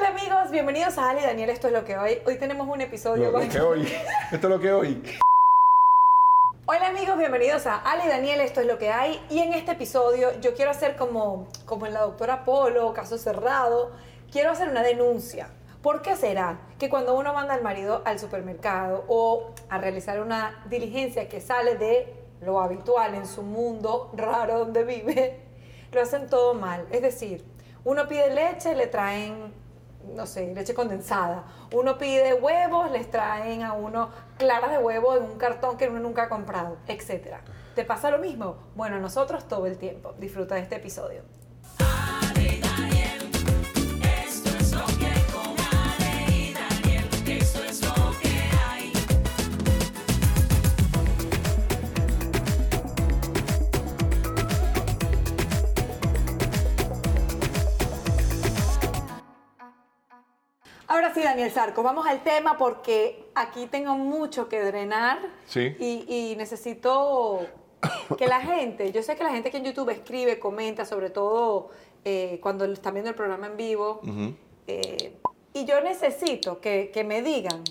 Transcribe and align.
Hola 0.00 0.08
amigos, 0.08 0.50
bienvenidos 0.50 0.96
a 0.96 1.10
Ali 1.10 1.20
y 1.20 1.24
Daniel, 1.24 1.50
esto 1.50 1.66
es 1.66 1.74
lo 1.74 1.84
que 1.84 1.98
hoy. 1.98 2.22
Hoy 2.24 2.38
tenemos 2.38 2.66
un 2.66 2.80
episodio... 2.80 3.30
Lo, 3.30 3.38
lo 3.38 3.48
que 3.50 3.60
hoy. 3.60 3.82
Esto 4.32 4.46
es 4.46 4.50
lo 4.50 4.58
que 4.58 4.72
hoy. 4.72 5.02
Hola 6.64 6.88
amigos, 6.88 7.18
bienvenidos 7.18 7.66
a 7.66 7.76
Ali 7.76 8.04
y 8.06 8.08
Daniel, 8.08 8.40
esto 8.40 8.62
es 8.62 8.66
lo 8.66 8.78
que 8.78 8.88
hay. 8.88 9.22
Y 9.28 9.40
en 9.40 9.52
este 9.52 9.72
episodio 9.72 10.40
yo 10.40 10.54
quiero 10.54 10.70
hacer 10.70 10.96
como, 10.96 11.48
como 11.66 11.84
en 11.84 11.92
la 11.92 12.00
doctora 12.00 12.46
Polo, 12.46 12.94
caso 12.94 13.18
cerrado, 13.18 13.90
quiero 14.32 14.52
hacer 14.52 14.70
una 14.70 14.82
denuncia. 14.82 15.50
¿Por 15.82 16.00
qué 16.00 16.16
será 16.16 16.60
que 16.78 16.88
cuando 16.88 17.14
uno 17.14 17.34
manda 17.34 17.52
al 17.52 17.62
marido 17.62 18.00
al 18.06 18.18
supermercado 18.18 19.04
o 19.06 19.50
a 19.68 19.76
realizar 19.76 20.22
una 20.22 20.64
diligencia 20.70 21.28
que 21.28 21.42
sale 21.42 21.74
de 21.74 22.10
lo 22.40 22.62
habitual 22.62 23.14
en 23.16 23.26
su 23.26 23.42
mundo 23.42 24.10
raro 24.14 24.60
donde 24.60 24.82
vive, 24.82 25.40
lo 25.92 26.00
hacen 26.00 26.26
todo 26.26 26.54
mal? 26.54 26.86
Es 26.90 27.02
decir, 27.02 27.44
uno 27.84 28.08
pide 28.08 28.34
leche, 28.34 28.74
le 28.74 28.86
traen, 28.86 29.59
no 30.14 30.26
sé, 30.26 30.54
leche 30.54 30.74
condensada. 30.74 31.44
Uno 31.72 31.98
pide 31.98 32.34
huevos, 32.34 32.90
les 32.90 33.10
traen 33.10 33.62
a 33.62 33.72
uno 33.72 34.10
claras 34.38 34.70
de 34.70 34.78
huevo 34.78 35.16
en 35.16 35.24
un 35.24 35.38
cartón 35.38 35.76
que 35.76 35.88
uno 35.88 36.00
nunca 36.00 36.24
ha 36.24 36.28
comprado, 36.28 36.76
etc. 36.86 37.36
¿Te 37.74 37.84
pasa 37.84 38.10
lo 38.10 38.18
mismo? 38.18 38.56
Bueno, 38.74 38.98
nosotros 39.00 39.46
todo 39.48 39.66
el 39.66 39.78
tiempo. 39.78 40.14
Disfruta 40.18 40.54
de 40.56 40.62
este 40.62 40.76
episodio. 40.76 41.22
Ahora 61.00 61.14
sí, 61.14 61.22
Daniel 61.22 61.50
Sarco, 61.50 61.82
vamos 61.82 62.06
al 62.06 62.22
tema 62.22 62.58
porque 62.58 63.24
aquí 63.34 63.64
tengo 63.68 63.96
mucho 63.96 64.50
que 64.50 64.60
drenar 64.60 65.18
Sí. 65.46 65.74
y, 65.80 66.04
y 66.06 66.36
necesito 66.36 67.40
que 68.18 68.26
la 68.26 68.42
gente, 68.42 68.92
yo 68.92 69.02
sé 69.02 69.16
que 69.16 69.24
la 69.24 69.30
gente 69.30 69.50
que 69.50 69.56
en 69.56 69.64
YouTube 69.64 69.88
escribe, 69.88 70.38
comenta, 70.38 70.84
sobre 70.84 71.08
todo 71.08 71.70
eh, 72.04 72.38
cuando 72.42 72.66
están 72.66 72.92
viendo 72.92 73.08
el 73.08 73.16
programa 73.16 73.46
en 73.46 73.56
vivo, 73.56 74.02
eh, 74.66 75.14
y 75.54 75.64
yo 75.64 75.80
necesito 75.80 76.60
que, 76.60 76.90
que 76.92 77.02
me 77.02 77.22
digan 77.22 77.64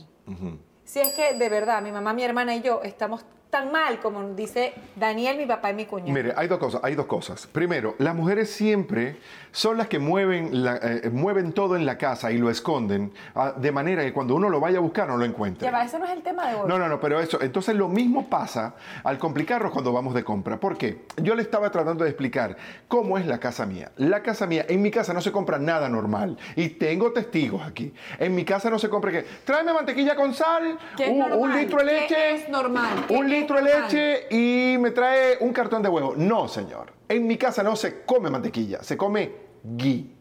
si 0.84 1.00
es 1.00 1.10
que 1.14 1.36
de 1.36 1.50
verdad 1.50 1.84
mi 1.84 1.92
mamá, 1.92 2.14
mi 2.14 2.24
hermana 2.24 2.56
y 2.56 2.62
yo 2.64 2.82
estamos 2.82 3.24
tan 3.50 3.72
mal 3.72 4.00
como 4.00 4.24
dice 4.36 4.74
Daniel, 4.96 5.38
mi 5.38 5.46
papá 5.46 5.72
y 5.72 5.74
mi 5.74 5.86
cuñado. 5.86 6.12
Mire, 6.14 6.34
hay 6.38 6.48
dos 6.48 6.60
cosas. 6.60 6.82
Hay 6.84 6.96
dos 6.96 7.08
cosas. 7.08 7.48
Primero, 7.48 7.96
las 7.98 8.14
mujeres 8.16 8.52
siempre 8.52 9.18
son 9.52 9.78
las 9.78 9.88
que 9.88 9.98
mueven, 9.98 10.64
la- 10.64 10.78
eh, 10.78 11.10
mueven 11.12 11.54
todo 11.54 11.76
en 11.76 11.86
la 11.86 11.98
casa 11.98 12.32
y 12.32 12.38
lo 12.38 12.52
esconden, 12.52 13.12
ah, 13.34 13.54
de 13.58 13.72
manera 13.72 14.04
que 14.04 14.14
cuando 14.14 14.36
uno 14.36 14.50
lo 14.50 14.60
vaya 14.60 14.78
a 14.78 14.82
buscar 14.82 15.08
no 15.08 15.18
lo 15.18 15.26
encuentre. 15.26 15.66
Ya 15.66 15.72
va, 15.72 15.84
ese 15.84 15.98
no 15.98 16.06
es 16.06 16.12
el 16.12 16.22
tema 16.22 16.48
de 16.48 16.56
hoy. 16.56 16.68
No, 16.68 16.78
no, 16.78 16.88
no, 16.88 17.00
pero 17.00 17.20
eso, 17.20 17.42
entonces 17.42 17.76
lo 17.76 17.88
mismo 17.88 18.30
pasa 18.30 18.76
al 19.04 19.18
complicarnos 19.18 19.72
cuando 19.72 19.92
vamos 19.92 20.14
de 20.14 20.24
compra. 20.24 20.58
¿Por 20.60 20.78
qué? 20.78 21.00
Yo 21.18 21.34
le 21.34 21.42
estaba 21.42 21.72
tratando 21.72 22.04
de 22.04 22.12
explicar 22.12 22.56
cómo 22.88 23.18
es 23.18 23.26
la 23.26 23.40
casa 23.40 23.66
mía. 23.66 23.92
La 23.98 24.22
casa 24.22 24.46
mía, 24.46 24.66
en 24.70 24.82
mi 24.84 24.92
casa 24.92 25.14
no 25.14 25.22
se 25.22 25.32
compra 25.32 25.58
nada 25.58 25.90
normal. 25.90 26.38
Y 26.56 26.70
tengo 26.70 27.12
testigos 27.12 27.64
aquí. 27.66 27.92
En 28.20 28.36
mi 28.36 28.46
casa 28.46 28.70
no 28.70 28.78
se 28.78 28.90
compra 28.90 29.12
que, 29.12 29.26
tráeme 29.44 29.74
mantequilla 29.74 30.16
con 30.16 30.36
sal, 30.36 30.78
¿Qué 30.96 31.06
es 31.06 31.10
un, 31.10 31.24
un 31.34 31.56
litro 31.56 31.80
de 31.80 31.86
¿Qué 31.86 31.92
leche. 32.02 32.36
es 32.36 32.50
normal? 32.50 33.06
¿Qué 33.08 33.14
Un 33.16 33.26
es 33.26 33.39
litro 33.40 33.58
de 33.58 33.64
leche 33.64 34.28
y 34.30 34.78
me 34.78 34.92
trae 34.92 35.38
un 35.40 35.54
cartón 35.54 35.82
de 35.82 35.90
huevo. 35.90 36.14
No, 36.16 36.48
señor. 36.48 36.94
En 37.08 37.26
mi 37.28 37.38
casa 37.38 37.64
no 37.64 37.76
se 37.76 38.04
come 38.04 38.30
mantequilla, 38.30 38.84
se 38.84 38.96
come 38.96 39.32
ghee. 39.64 40.16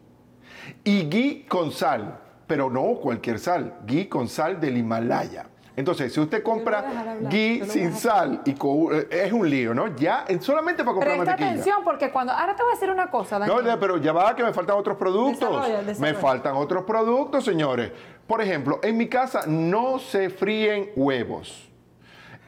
Y 0.85 1.09
ghee 1.09 1.47
con 1.47 1.73
sal, 1.73 2.19
pero 2.47 2.71
no 2.71 2.95
cualquier 2.97 3.39
sal, 3.39 3.79
ghee 3.87 4.09
con 4.09 4.29
sal 4.29 4.61
del 4.61 4.77
Himalaya. 4.77 5.47
Entonces, 5.79 6.13
si 6.13 6.19
usted 6.19 6.43
compra 6.43 6.81
a 6.81 7.31
sin 7.31 7.95
sal 7.95 8.43
y 8.45 8.51
eh, 8.51 9.09
es 9.11 9.33
un 9.33 9.49
lío, 9.49 9.73
¿no? 9.75 9.95
Ya, 9.95 10.25
solamente 10.41 10.83
para 10.83 10.95
comprar 10.95 11.15
Presta 11.15 11.31
mantequilla. 11.31 11.51
atención 11.51 11.85
porque 11.85 12.11
cuando... 12.11 12.33
Ahora 12.33 12.57
te 12.57 12.65
voy 12.65 12.73
a 12.73 12.75
decir 12.75 12.91
una 12.91 13.09
cosa, 13.09 13.39
Daniel. 13.39 13.65
No, 13.65 13.79
pero 13.79 13.97
ya 13.99 14.13
va 14.13 14.35
que 14.35 14.43
me 14.43 14.53
faltan 14.53 14.77
otros 14.77 14.97
productos. 14.97 15.49
Desarrolla, 15.71 16.01
Me 16.01 16.15
faltan 16.15 16.57
otros 16.57 16.83
productos, 16.83 17.45
señores. 17.45 17.93
Por 18.27 18.43
ejemplo, 18.43 18.81
en 18.83 18.97
mi 18.97 19.09
casa 19.09 19.43
no 19.47 20.01
se 20.01 20.31
fríen 20.31 20.91
huevos. 20.97 21.68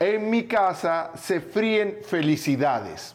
En 0.01 0.31
mi 0.31 0.45
casa 0.49 1.11
se 1.15 1.41
fríen 1.41 1.99
felicidades. 2.03 3.15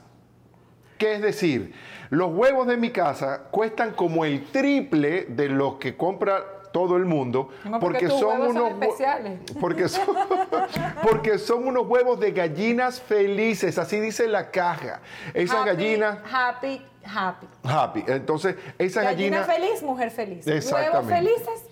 ¿Qué 1.00 1.16
es 1.16 1.22
decir? 1.22 1.74
Los 2.12 2.32
huevos 2.32 2.68
de 2.68 2.78
mi 2.78 2.92
casa 2.92 3.42
cuestan 3.52 3.92
como 3.94 4.24
el 4.24 4.46
triple 4.52 5.26
de 5.26 5.50
los 5.50 5.76
que 5.76 5.98
compra 5.98 6.46
todo 6.72 6.96
el 6.98 7.06
mundo 7.06 7.50
No, 7.64 7.80
porque 7.80 8.08
son 8.08 8.54
hue- 8.54 8.70
especiales. 8.72 9.40
porque 9.60 9.90
son, 9.90 10.06
porque 11.02 11.38
son 11.40 11.68
unos 11.68 11.88
huevos 11.88 12.20
de 12.20 12.32
gallinas 12.32 13.02
felices, 13.02 13.78
así 13.80 14.00
dice 14.00 14.28
la 14.28 14.52
caja. 14.52 15.02
Esas 15.34 15.58
Happy, 15.62 15.70
gallinas 15.70 16.18
Happy, 16.32 16.82
happy. 17.04 17.48
happy. 17.64 18.04
Entonces, 18.08 18.56
esa 18.78 19.02
Gallina 19.04 19.40
gallina. 19.40 19.68
feliz, 19.68 19.82
mujer 19.84 20.12
feliz. 20.12 20.46
Huevos 20.46 21.06
felices. 21.08 21.64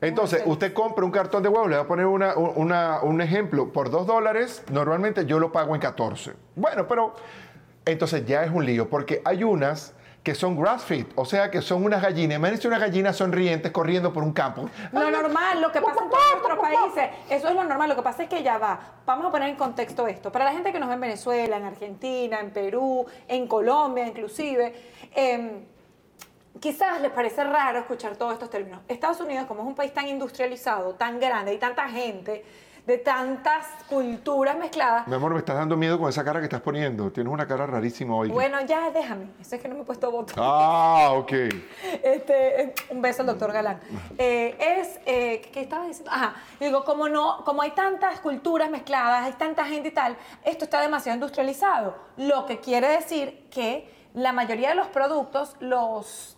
Entonces, 0.00 0.42
usted 0.46 0.72
compra 0.72 1.04
un 1.04 1.10
cartón 1.10 1.42
de 1.42 1.48
huevos, 1.48 1.68
le 1.68 1.76
voy 1.76 1.84
a 1.84 1.88
poner 1.88 2.06
una- 2.06 2.36
una- 2.36 3.00
un 3.02 3.20
ejemplo, 3.20 3.72
por 3.72 3.90
dos 3.90 4.06
dólares, 4.06 4.62
normalmente 4.70 5.26
yo 5.26 5.38
lo 5.40 5.50
pago 5.50 5.74
en 5.74 5.80
14. 5.80 6.34
Bueno, 6.54 6.86
pero 6.86 7.14
entonces 7.84 8.24
ya 8.24 8.44
es 8.44 8.50
un 8.52 8.64
lío, 8.64 8.88
porque 8.88 9.20
hay 9.24 9.42
unas 9.42 9.94
que 10.22 10.34
son 10.34 10.60
grass 10.60 10.84
feed, 10.84 11.06
o 11.14 11.24
sea 11.24 11.50
que 11.50 11.62
son 11.62 11.84
unas 11.84 12.02
gallinas, 12.02 12.36
imagínense 12.36 12.68
unas 12.68 12.80
gallinas 12.80 13.16
sonrientes 13.16 13.72
corriendo 13.72 14.12
por 14.12 14.22
un 14.22 14.32
campo. 14.32 14.68
Lo 14.92 15.10
normal, 15.10 15.60
lo 15.62 15.72
que 15.72 15.80
pasa 15.80 16.02
en 16.04 16.10
todos 16.10 16.22
nuestros 16.32 16.58
países, 16.58 17.10
eso 17.30 17.48
es 17.48 17.54
lo 17.54 17.64
normal. 17.64 17.88
Lo 17.88 17.96
que 17.96 18.02
pasa 18.02 18.24
es 18.24 18.28
que 18.28 18.42
ya 18.42 18.58
va. 18.58 18.78
Vamos 19.06 19.26
a 19.26 19.30
poner 19.30 19.48
en 19.48 19.56
contexto 19.56 20.06
esto. 20.06 20.30
Para 20.30 20.44
la 20.44 20.52
gente 20.52 20.70
que 20.70 20.78
nos 20.78 20.88
ve 20.88 20.96
en 20.96 21.00
Venezuela, 21.00 21.56
en 21.56 21.64
Argentina, 21.64 22.40
en 22.40 22.50
Perú, 22.50 23.06
en 23.26 23.46
Colombia, 23.48 24.06
inclusive, 24.06 24.74
eh, 25.16 25.64
quizás 26.60 27.00
les 27.00 27.10
parece 27.10 27.44
raro 27.44 27.78
escuchar 27.80 28.16
todos 28.16 28.32
estos 28.32 28.50
términos. 28.50 28.80
Estados 28.88 29.20
Unidos, 29.20 29.46
como 29.46 29.62
es 29.62 29.68
un 29.68 29.74
país 29.74 29.92
tan 29.92 30.08
industrializado, 30.08 30.94
tan 30.94 31.18
grande, 31.18 31.54
y 31.54 31.58
tanta 31.58 31.88
gente, 31.88 32.44
de 32.88 32.96
tantas 32.96 33.66
culturas 33.86 34.56
mezcladas. 34.56 35.06
Mi 35.06 35.14
amor, 35.14 35.34
me 35.34 35.40
estás 35.40 35.56
dando 35.56 35.76
miedo 35.76 35.98
con 35.98 36.08
esa 36.08 36.24
cara 36.24 36.40
que 36.40 36.44
estás 36.44 36.62
poniendo. 36.62 37.12
Tienes 37.12 37.30
una 37.30 37.46
cara 37.46 37.66
rarísima 37.66 38.16
hoy. 38.16 38.30
Bueno, 38.30 38.58
ya 38.64 38.90
déjame. 38.90 39.26
Eso 39.38 39.56
es 39.56 39.60
que 39.60 39.68
no 39.68 39.74
me 39.74 39.82
he 39.82 39.84
puesto 39.84 40.10
voto. 40.10 40.32
Ah, 40.38 41.10
ok. 41.12 41.32
Este, 42.02 42.62
eh, 42.62 42.74
un 42.88 43.02
beso 43.02 43.20
al 43.20 43.26
doctor 43.26 43.52
Galán. 43.52 43.78
Eh, 44.16 44.56
es, 44.58 45.00
eh, 45.04 45.42
¿qué 45.52 45.60
estaba 45.60 45.86
diciendo? 45.86 46.10
Ajá, 46.10 46.36
digo, 46.58 46.82
como 46.84 47.10
no, 47.10 47.44
como 47.44 47.60
hay 47.60 47.72
tantas 47.72 48.20
culturas 48.20 48.70
mezcladas, 48.70 49.26
hay 49.26 49.32
tanta 49.32 49.66
gente 49.66 49.88
y 49.88 49.92
tal, 49.92 50.16
esto 50.42 50.64
está 50.64 50.80
demasiado 50.80 51.16
industrializado. 51.16 51.94
Lo 52.16 52.46
que 52.46 52.58
quiere 52.58 52.88
decir 52.88 53.48
que 53.50 53.86
la 54.14 54.32
mayoría 54.32 54.70
de 54.70 54.76
los 54.76 54.86
productos 54.86 55.56
los, 55.60 56.37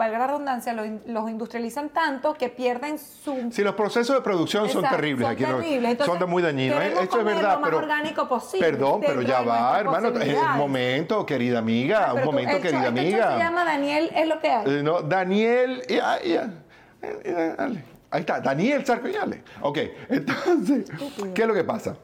valga 0.00 0.18
la 0.18 0.26
redundancia, 0.28 0.72
los, 0.72 0.86
in- 0.86 1.02
los 1.06 1.28
industrializan 1.30 1.90
tanto 1.90 2.32
que 2.34 2.48
pierden 2.48 2.98
su... 2.98 3.50
Si 3.52 3.62
los 3.62 3.74
procesos 3.74 4.16
de 4.16 4.22
producción 4.22 4.68
son 4.70 4.82
terribles 4.88 5.26
son 5.26 5.32
aquí, 5.34 5.44
terribles. 5.44 5.90
Entonces, 5.92 6.06
son 6.06 6.18
de 6.18 6.26
muy 6.26 6.42
dañinos. 6.42 6.80
¿eh? 6.82 6.94
Esto 7.02 7.18
es 7.18 7.24
verdad, 7.24 7.54
lo 7.54 7.60
más 7.60 7.68
pero 7.70 7.78
orgánico 7.78 8.26
posible 8.28 8.66
Perdón, 8.66 9.00
pero 9.06 9.20
ya 9.22 9.42
va, 9.42 9.78
hermano. 9.78 10.10
Posibilidades. 10.12 10.56
momento, 10.56 11.26
querida 11.26 11.58
amiga, 11.58 12.06
Ah, 12.08 12.14
un 12.14 12.20
tú- 12.20 12.26
momento, 12.26 12.60
querida 12.60 12.88
este 12.88 13.00
amiga. 13.00 13.32
se 13.32 13.38
llama 13.38 13.64
Daniel, 13.64 14.10
es 14.14 14.26
lo 14.26 14.40
que 14.40 14.48
hay. 14.48 14.64
Eh, 14.78 14.82
no, 14.82 15.02
Daniel, 15.02 15.82
ya, 15.88 16.22
ya. 16.22 16.44
Eh, 17.02 17.20
eh, 17.24 17.54
dale. 17.58 17.84
Ahí 18.10 18.20
está, 18.20 18.40
Daniel 18.40 18.84
Sarcoñale. 18.86 19.42
Ok, 19.60 19.78
entonces, 20.08 20.90
¿qué 21.34 21.42
es 21.42 21.48
lo 21.48 21.54
que 21.54 21.64
pasa? 21.64 21.96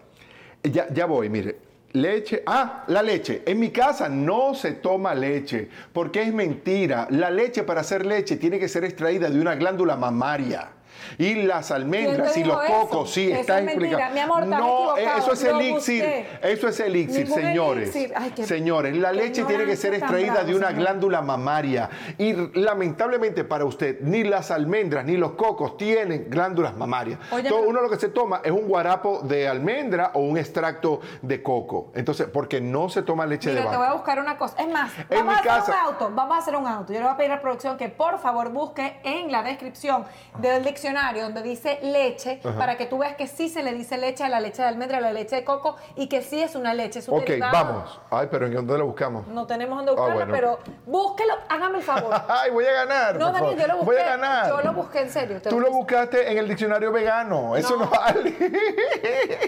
Ya, 0.62 0.86
ya 0.92 1.06
voy, 1.06 1.28
mire. 1.30 1.58
Leche, 1.96 2.42
ah, 2.44 2.84
la 2.88 3.00
leche. 3.00 3.42
En 3.46 3.58
mi 3.58 3.70
casa 3.70 4.06
no 4.08 4.54
se 4.54 4.72
toma 4.72 5.14
leche, 5.14 5.70
porque 5.94 6.22
es 6.22 6.32
mentira. 6.32 7.06
La 7.10 7.30
leche 7.30 7.62
para 7.62 7.80
hacer 7.80 8.04
leche 8.04 8.36
tiene 8.36 8.58
que 8.58 8.68
ser 8.68 8.84
extraída 8.84 9.30
de 9.30 9.40
una 9.40 9.54
glándula 9.54 9.96
mamaria. 9.96 10.75
Y 11.18 11.34
las 11.42 11.70
almendras 11.70 12.32
¿Quién 12.32 12.46
y 12.46 12.48
los 12.48 12.62
cocos, 12.62 13.06
eso? 13.08 13.14
sí, 13.14 13.30
Eso 13.32 13.40
está 13.40 13.60
es 13.60 13.66
explicado. 13.68 14.14
Mi 14.14 14.20
amor, 14.20 14.46
no, 14.46 14.96
equivocado. 14.96 15.18
eso 15.18 15.32
es 15.32 15.44
elixir. 15.44 16.02
busqué. 16.04 16.26
Eso 16.42 16.68
es 16.68 16.80
elixir, 16.80 17.24
Ningún 17.28 17.42
señores. 17.42 17.94
elixir. 17.96 18.12
Ay, 18.16 18.32
qué- 18.34 18.46
señores, 18.46 18.96
la 18.96 19.12
leche 19.12 19.44
tiene 19.44 19.64
que 19.64 19.76
ser 19.76 19.94
extraída 19.94 20.34
de 20.34 20.42
bravo, 20.44 20.58
una 20.58 20.68
señor. 20.68 20.82
glándula 20.82 21.22
mamaria. 21.22 21.88
Y 22.18 22.32
lamentablemente 22.58 23.44
para 23.44 23.64
usted, 23.64 24.00
ni 24.00 24.24
las 24.24 24.50
almendras 24.50 25.04
ni 25.04 25.16
los 25.16 25.32
cocos 25.32 25.76
tienen 25.76 26.26
glándulas 26.28 26.76
mamarias. 26.76 27.18
Oye, 27.30 27.50
uno 27.52 27.80
lo 27.80 27.88
que 27.90 27.96
se 27.96 28.08
toma 28.08 28.40
es 28.44 28.50
un 28.52 28.66
guarapo 28.68 29.20
de 29.22 29.48
almendra 29.48 30.10
o 30.14 30.20
un 30.20 30.36
extracto 30.38 31.00
de 31.22 31.42
coco. 31.42 31.90
Entonces, 31.94 32.26
porque 32.32 32.60
no 32.60 32.88
se 32.88 33.02
toma 33.02 33.26
leche 33.26 33.50
Mira, 33.50 33.62
de 33.62 33.68
te 33.70 33.76
voy 33.76 33.84
a 33.84 33.88
vaca. 33.88 33.94
buscar 33.94 34.20
una 34.20 34.36
cosa. 34.36 34.56
Es 34.58 34.68
más, 34.68 34.90
En 35.10 35.18
vamos 35.18 35.24
mi 35.26 35.32
a 35.32 35.36
hacer 35.38 35.46
casa- 35.52 35.72
un 35.72 35.78
auto. 35.94 36.10
Vamos 36.14 36.36
a 36.36 36.38
hacer 36.38 36.56
un 36.56 36.66
auto. 36.66 36.92
Yo 36.92 36.98
le 36.98 37.04
voy 37.04 37.14
a 37.14 37.16
pedir 37.16 37.30
a 37.32 37.36
la 37.36 37.40
producción 37.42 37.76
que 37.76 37.88
por 37.88 38.18
favor 38.18 38.50
busque 38.50 38.98
en 39.04 39.30
la 39.32 39.42
descripción 39.42 40.04
del 40.38 40.64
diccionario 40.64 40.85
donde 40.94 41.42
dice 41.42 41.78
leche 41.82 42.40
para 42.56 42.76
que 42.76 42.86
tú 42.86 42.98
veas 42.98 43.16
que 43.16 43.26
sí 43.26 43.48
se 43.48 43.62
le 43.62 43.74
dice 43.74 43.98
leche 43.98 44.22
a 44.24 44.28
la 44.28 44.38
leche 44.40 44.62
de 44.62 44.68
almendra, 44.68 44.98
a 44.98 45.00
la 45.00 45.12
leche 45.12 45.36
de 45.36 45.44
coco 45.44 45.76
y 45.96 46.06
que 46.08 46.22
sí 46.22 46.40
es 46.40 46.54
una 46.54 46.74
leche. 46.74 47.00
Es 47.00 47.08
un 47.08 47.18
Ok, 47.18 47.26
derivado. 47.26 47.52
vamos. 47.52 48.00
Ay, 48.10 48.28
pero 48.30 48.46
¿en 48.46 48.54
dónde 48.54 48.78
lo 48.78 48.86
buscamos? 48.86 49.26
No 49.26 49.46
tenemos 49.46 49.78
dónde 49.78 49.92
buscarla, 49.92 50.14
bueno. 50.14 50.32
pero 50.32 50.58
búsquelo, 50.86 51.34
hágame 51.48 51.78
el 51.78 51.84
favor. 51.84 52.14
Ay, 52.28 52.50
voy 52.52 52.64
a 52.66 52.72
ganar. 52.72 53.18
No, 53.18 53.32
Daniel, 53.32 53.58
yo 53.58 53.66
lo 53.66 53.76
busqué. 53.78 53.86
Voy 53.92 53.96
a 53.96 54.04
ganar. 54.06 54.48
Yo 54.48 54.60
lo 54.62 54.72
busqué 54.74 55.00
en 55.00 55.10
serio. 55.10 55.42
Tú 55.42 55.58
lo 55.60 55.70
buscaste 55.72 56.30
en 56.30 56.38
el 56.38 56.48
diccionario 56.48 56.92
vegano. 56.92 57.56
Eso 57.56 57.76
no 57.76 57.88
vale. 57.88 58.34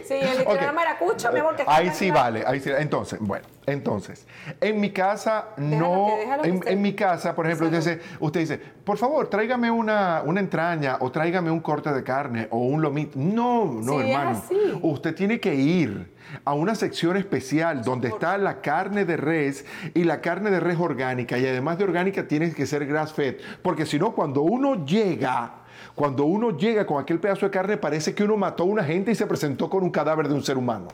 Sí, 0.04 0.14
el 0.14 0.38
diccionario 0.38 0.68
Ok. 0.70 0.74
maracucho, 0.74 1.32
mi 1.32 1.40
amor, 1.40 1.54
que 1.56 1.64
Ahí 1.66 1.90
sí 1.90 2.10
vale, 2.10 2.42
ahí 2.46 2.60
sí. 2.60 2.70
Entonces, 2.76 3.18
bueno, 3.20 3.46
entonces, 3.66 4.26
en 4.60 4.80
mi 4.80 4.90
casa 4.92 5.48
Déjalo 5.56 5.86
no, 5.86 6.42
que- 6.42 6.60
que 6.60 6.70
en 6.72 6.82
mi 6.82 6.94
casa, 6.94 7.34
por 7.34 7.46
ejemplo, 7.46 7.66
usted 7.66 7.78
dice, 7.78 8.00
usted 8.20 8.40
dice, 8.40 8.58
por 8.58 8.96
favor, 8.96 9.28
tráigame 9.28 9.70
una, 9.70 10.22
una 10.24 10.40
entraña 10.40 10.96
o 11.00 11.10
tráigame 11.12 11.27
un 11.36 11.60
corte 11.60 11.92
de 11.92 12.02
carne 12.02 12.48
o 12.50 12.58
un 12.58 12.82
lomito. 12.82 13.18
No, 13.18 13.64
no, 13.64 14.00
Sí, 14.00 14.10
hermano. 14.10 14.42
Usted 14.82 15.14
tiene 15.14 15.40
que 15.40 15.54
ir 15.54 16.12
a 16.44 16.54
una 16.54 16.74
sección 16.74 17.16
especial 17.16 17.82
donde 17.82 18.08
está 18.08 18.38
la 18.38 18.60
carne 18.60 19.04
de 19.04 19.16
res 19.16 19.64
y 19.94 20.04
la 20.04 20.20
carne 20.20 20.50
de 20.50 20.60
res 20.60 20.78
orgánica 20.78 21.38
y 21.38 21.46
además 21.46 21.78
de 21.78 21.84
orgánica 21.84 22.26
tiene 22.26 22.52
que 22.52 22.66
ser 22.66 22.86
grass 22.86 23.12
fed, 23.12 23.36
porque 23.62 23.86
si 23.86 23.98
no 23.98 24.12
cuando 24.12 24.42
uno 24.42 24.84
llega 24.84 25.54
cuando 25.94 26.24
uno 26.24 26.56
llega 26.56 26.86
con 26.86 27.00
aquel 27.00 27.18
pedazo 27.20 27.46
de 27.46 27.50
carne 27.50 27.76
parece 27.76 28.14
que 28.14 28.24
uno 28.24 28.36
mató 28.36 28.64
a 28.64 28.66
una 28.66 28.84
gente 28.84 29.10
y 29.10 29.14
se 29.14 29.26
presentó 29.26 29.68
con 29.70 29.82
un 29.82 29.90
cadáver 29.90 30.28
de 30.28 30.34
un 30.34 30.42
ser 30.42 30.56
humano. 30.56 30.88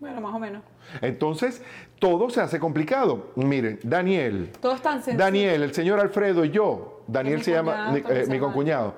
Bueno, 0.00 0.20
más 0.20 0.34
o 0.34 0.38
menos. 0.38 0.62
Entonces, 1.00 1.62
todo 1.98 2.30
se 2.30 2.40
hace 2.40 2.58
complicado. 2.58 3.32
Miren, 3.34 3.80
Daniel, 3.82 4.50
Todo 4.60 4.74
es 4.74 4.82
tan 4.82 5.02
sencillo. 5.02 5.18
Daniel, 5.18 5.62
el 5.62 5.74
señor 5.74 5.98
Alfredo 5.98 6.44
y 6.44 6.50
yo, 6.50 7.02
Daniel 7.08 7.42
se 7.42 7.50
llama, 7.50 7.90
mi, 7.90 7.98
eh, 7.98 8.26
llama. 8.64 8.94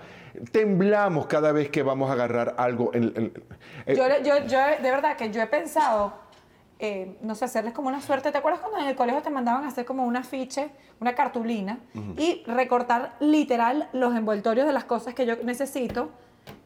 Temblamos 0.52 1.26
cada 1.26 1.52
vez 1.52 1.70
que 1.70 1.82
vamos 1.82 2.10
a 2.10 2.14
agarrar 2.14 2.54
algo. 2.58 2.90
En, 2.94 3.04
en- 3.16 3.32
eh, 3.86 3.94
Yo, 3.96 4.04
yo, 4.22 4.46
yo, 4.46 4.58
de 4.82 4.90
verdad 4.90 5.16
que 5.16 5.30
yo 5.30 5.40
he 5.42 5.46
pensado, 5.46 6.12
eh, 6.78 7.16
no 7.22 7.34
sé, 7.34 7.44
hacerles 7.44 7.74
como 7.74 7.88
una 7.88 8.00
suerte. 8.00 8.32
¿Te 8.32 8.38
acuerdas 8.38 8.60
cuando 8.60 8.78
en 8.78 8.86
el 8.86 8.96
colegio 8.96 9.22
te 9.22 9.30
mandaban 9.30 9.64
a 9.64 9.68
hacer 9.68 9.84
como 9.84 10.04
un 10.04 10.16
afiche, 10.16 10.70
una 11.00 11.14
cartulina 11.14 11.78
y 12.16 12.42
recortar 12.46 13.16
literal 13.20 13.88
los 13.92 14.14
envoltorios 14.16 14.66
de 14.66 14.72
las 14.72 14.84
cosas 14.84 15.14
que 15.14 15.26
yo 15.26 15.36
necesito? 15.42 16.10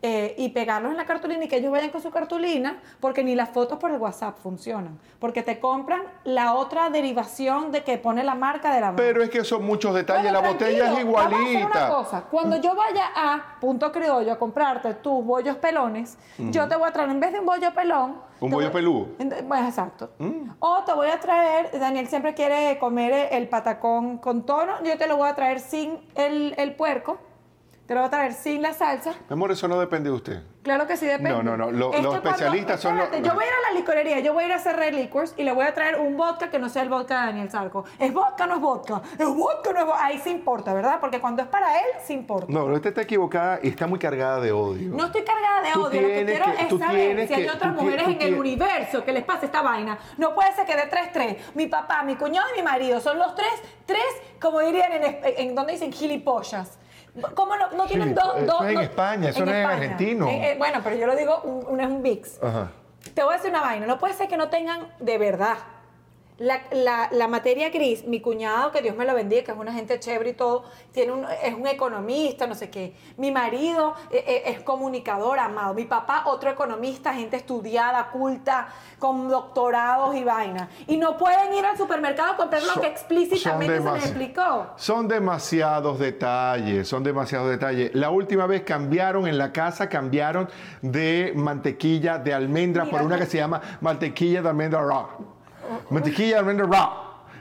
Eh, 0.02 0.34
y 0.38 0.50
pegarlos 0.50 0.90
en 0.90 0.96
la 0.96 1.04
cartulina 1.06 1.44
y 1.44 1.48
que 1.48 1.56
ellos 1.56 1.70
vayan 1.72 1.90
con 1.90 2.00
su 2.02 2.10
cartulina, 2.10 2.80
porque 3.00 3.24
ni 3.24 3.34
las 3.34 3.50
fotos 3.50 3.78
por 3.78 3.90
el 3.90 3.98
WhatsApp 3.98 4.38
funcionan. 4.42 4.98
Porque 5.18 5.42
te 5.42 5.58
compran 5.60 6.02
la 6.24 6.54
otra 6.54 6.90
derivación 6.90 7.72
de 7.72 7.82
que 7.84 7.98
pone 7.98 8.22
la 8.24 8.34
marca 8.34 8.74
de 8.74 8.80
la 8.80 8.86
marca. 8.88 9.02
pero 9.02 9.22
es 9.22 9.30
que 9.30 9.44
son 9.44 9.64
muchos 9.64 9.94
detalles, 9.94 10.24
Bueno, 10.32 10.40
la 10.42 10.48
botella 10.52 10.84
es 10.86 10.92
tranquilo, 10.92 11.12
Vamos 11.12 11.22
a 11.22 11.26
hacer 11.26 11.46
una 11.46 11.58
igualita. 11.60 11.88
cosa. 11.88 12.20
Cuando 12.30 12.56
yo 12.60 12.74
vaya 12.74 13.04
a 13.14 13.56
Punto 13.60 13.90
Criollo 13.92 14.32
a 14.32 14.38
comprarte 14.38 14.94
tus 14.94 15.24
bollos 15.24 15.56
pelones, 15.56 16.18
yo 16.38 16.68
te 16.68 16.76
voy 16.76 16.88
a 16.88 16.92
traer, 16.92 17.10
en 17.10 17.20
vez 17.20 17.32
de 17.32 17.40
un 17.40 17.46
bollo 17.46 17.72
pelón... 17.74 18.16
Un 18.40 18.50
bollo 18.50 18.66
voy- 18.66 18.72
peludo. 18.74 19.06
Mm. 19.18 19.22
En- 19.32 19.48
Bueno, 19.48 19.68
exacto. 19.68 20.10
O 20.58 20.82
te 20.84 20.92
voy 20.92 21.08
a 21.08 21.18
traer, 21.20 21.70
Daniel 21.78 22.06
siempre 22.08 22.34
quiere 22.34 22.78
comer 22.78 23.28
el 23.32 23.48
patacón 23.48 24.18
con 24.18 24.44
tono, 24.44 24.72
yo 24.84 24.98
te 24.98 25.06
lo 25.06 25.16
voy 25.16 25.28
a 25.28 25.34
traer 25.34 25.60
sin 25.60 25.98
el, 26.14 26.54
el 26.58 26.74
puerco, 26.74 27.16
te 27.86 27.94
lo 27.94 28.00
voy 28.00 28.06
a 28.08 28.10
traer 28.10 28.32
sin 28.32 28.62
la 28.62 28.72
salsa. 28.72 29.10
Mi 29.28 29.34
amor, 29.34 29.52
eso 29.52 29.68
no 29.68 29.78
depende 29.78 30.08
de 30.10 30.16
usted. 30.16 30.42
Claro 30.62 30.86
que 30.86 30.96
sí 30.96 31.04
depende. 31.04 31.28
No, 31.30 31.42
no, 31.42 31.58
no, 31.58 31.70
lo- 31.70 31.92
Es 31.92 32.02
los 32.02 32.12
cuando- 32.14 32.30
especialistas 32.30 32.80
son 32.80 32.96
los- 32.96 33.10
Yo 33.10 33.34
voy 33.34 33.44
a 33.44 33.46
ir 33.48 33.52
a 33.52 33.72
la 33.72 33.78
licorería, 33.78 34.20
yo 34.20 34.32
voy 34.32 34.44
a 34.44 34.46
ir 34.46 34.52
a 34.54 34.56
hacer 34.56 34.74
Red 34.76 34.94
Liquors 34.94 35.34
y 35.36 35.42
le 35.42 35.52
voy 35.52 35.66
a 35.66 35.74
traer 35.74 36.00
un 36.00 36.16
vodka 36.16 36.50
que 36.50 36.58
no 36.58 36.70
sea 36.70 36.80
el 36.82 36.88
vodka 36.88 37.20
de 37.20 37.26
Daniel 37.26 37.50
Sarco. 37.50 37.84
¿Es 37.98 38.10
vodka 38.14 38.44
o 38.44 38.46
no 38.46 38.54
es 38.54 38.60
vodka? 38.62 39.02
¿Es 39.18 39.26
vodka 39.26 39.68
o 39.70 39.72
no 39.74 39.80
es 39.80 39.86
vodka? 39.86 40.04
Ahí 40.06 40.18
sí 40.24 40.30
importa, 40.30 40.72
¿verdad? 40.72 41.00
Porque 41.00 41.20
cuando 41.20 41.42
es 41.42 41.48
para 41.48 41.76
él, 41.80 41.84
sí 42.02 42.14
importa. 42.14 42.46
No, 42.50 42.64
usted 42.64 42.88
está 42.88 43.02
equivocada 43.02 43.58
y 43.62 43.68
está 43.68 43.86
muy 43.86 43.98
cargada 43.98 44.40
de 44.40 44.52
odio. 44.52 44.88
No 44.90 45.04
estoy 45.04 45.22
cargada 45.22 45.60
de 45.60 45.72
Tú 45.72 45.80
odio, 45.84 46.00
lo 46.00 46.08
que 46.08 46.24
quiero 46.24 46.44
que- 46.46 46.62
es 46.62 46.78
saber 46.80 47.28
si 47.28 47.34
hay 47.34 47.42
que- 47.44 47.50
otras 47.50 47.74
mujeres 47.74 48.08
en 48.08 48.22
el 48.22 48.34
universo 48.38 49.04
que 49.04 49.12
les 49.12 49.24
pase 49.24 49.44
esta 49.46 49.60
vaina. 49.60 49.98
No 50.16 50.34
puede 50.34 50.54
ser 50.54 50.64
que 50.64 50.74
de 50.76 50.86
tres, 50.86 51.12
tres, 51.12 51.36
mi 51.54 51.66
papá, 51.66 52.02
mi 52.04 52.16
cuñado 52.16 52.46
y 52.54 52.60
mi 52.60 52.62
marido 52.64 53.00
son 53.00 53.18
los 53.18 53.34
tres, 53.34 53.52
tres, 53.84 54.02
como 54.40 54.60
dirían 54.60 54.90
en 54.94 55.54
donde 55.54 55.72
dicen 55.74 55.92
gilipollas. 55.92 56.78
¿Cómo 57.34 57.56
no, 57.56 57.70
no 57.72 57.86
tienen 57.86 58.14
dos? 58.14 58.36
eso 58.36 58.46
dos 58.46 58.62
es 58.62 58.68
en 58.68 58.74
no- 58.74 58.80
España, 58.80 59.28
eso 59.28 59.44
no 59.44 59.50
es 59.52 59.56
en 59.58 59.66
argentino. 59.66 60.28
Eh, 60.28 60.52
eh, 60.52 60.54
bueno, 60.58 60.80
pero 60.82 60.96
yo 60.96 61.06
lo 61.06 61.14
digo, 61.14 61.40
un, 61.44 61.64
un- 61.68 61.80
es 61.80 61.86
un 61.86 62.02
VIX. 62.02 62.42
Ajá. 62.42 62.70
Te 63.14 63.22
voy 63.22 63.34
a 63.34 63.36
decir 63.36 63.50
una 63.50 63.60
vaina, 63.60 63.86
no 63.86 63.98
puede 63.98 64.14
ser 64.14 64.28
que 64.28 64.36
no 64.36 64.48
tengan 64.48 64.88
de 64.98 65.18
verdad. 65.18 65.56
La, 66.38 66.62
la- 66.72 67.08
la 67.12 67.28
materia 67.28 67.70
gris, 67.70 68.04
mi 68.08 68.20
cuñado, 68.20 68.72
que 68.72 68.82
Dios 68.82 68.96
me 68.96 69.04
lo 69.04 69.14
bendiga, 69.14 69.44
que 69.44 69.52
es 69.52 69.56
una 69.56 69.72
gente 69.72 70.00
chévere 70.00 70.30
y 70.30 70.32
todo, 70.32 70.64
tiene 70.90 71.12
un, 71.12 71.24
es 71.44 71.54
un 71.54 71.64
economista, 71.68 72.48
no 72.48 72.56
sé 72.56 72.70
qué. 72.70 72.92
Mi 73.16 73.30
marido 73.30 73.94
eh, 74.10 74.24
eh, 74.26 74.42
es 74.46 74.60
comunicador, 74.64 75.38
amado. 75.38 75.74
Mi 75.74 75.84
papá, 75.84 76.24
otro 76.26 76.50
economista, 76.50 77.14
gente 77.14 77.36
estudiada, 77.36 78.10
culta, 78.10 78.66
con 78.98 79.28
doctorados 79.28 80.16
y 80.16 80.24
vaina. 80.24 80.68
Y 80.88 80.96
no 80.96 81.16
pueden 81.16 81.54
ir 81.54 81.64
al 81.64 81.76
supermercado 81.76 82.32
a 82.32 82.36
comprar 82.36 82.62
lo 82.62 82.72
Son- 82.72 82.82
que 82.82 82.88
explícitamente 82.88 83.80
se 83.80 83.92
les 83.92 84.04
explicó. 84.04 84.66
Son 84.74 85.06
demasiados 85.06 86.00
detalles, 86.00 86.88
son 86.88 87.04
demasiados 87.04 87.48
detalles. 87.48 87.94
La 87.94 88.10
última 88.10 88.48
vez 88.48 88.62
cambiaron 88.62 89.28
en 89.28 89.38
la 89.38 89.52
casa, 89.52 89.88
cambiaron 89.88 90.48
de 90.82 91.32
mantequilla 91.36 92.18
de 92.18 92.34
almendra 92.34 92.84
Mira, 92.84 92.96
por 92.98 93.06
una 93.06 93.18
que 93.18 93.26
se 93.26 93.36
llama 93.36 93.60
mantequilla 93.80 94.42
de 94.42 94.48
almendra 94.48 94.80
raw. 94.84 95.06
Mantequilla 95.90 96.38
almendra 96.38 96.66
raw. 96.66 96.88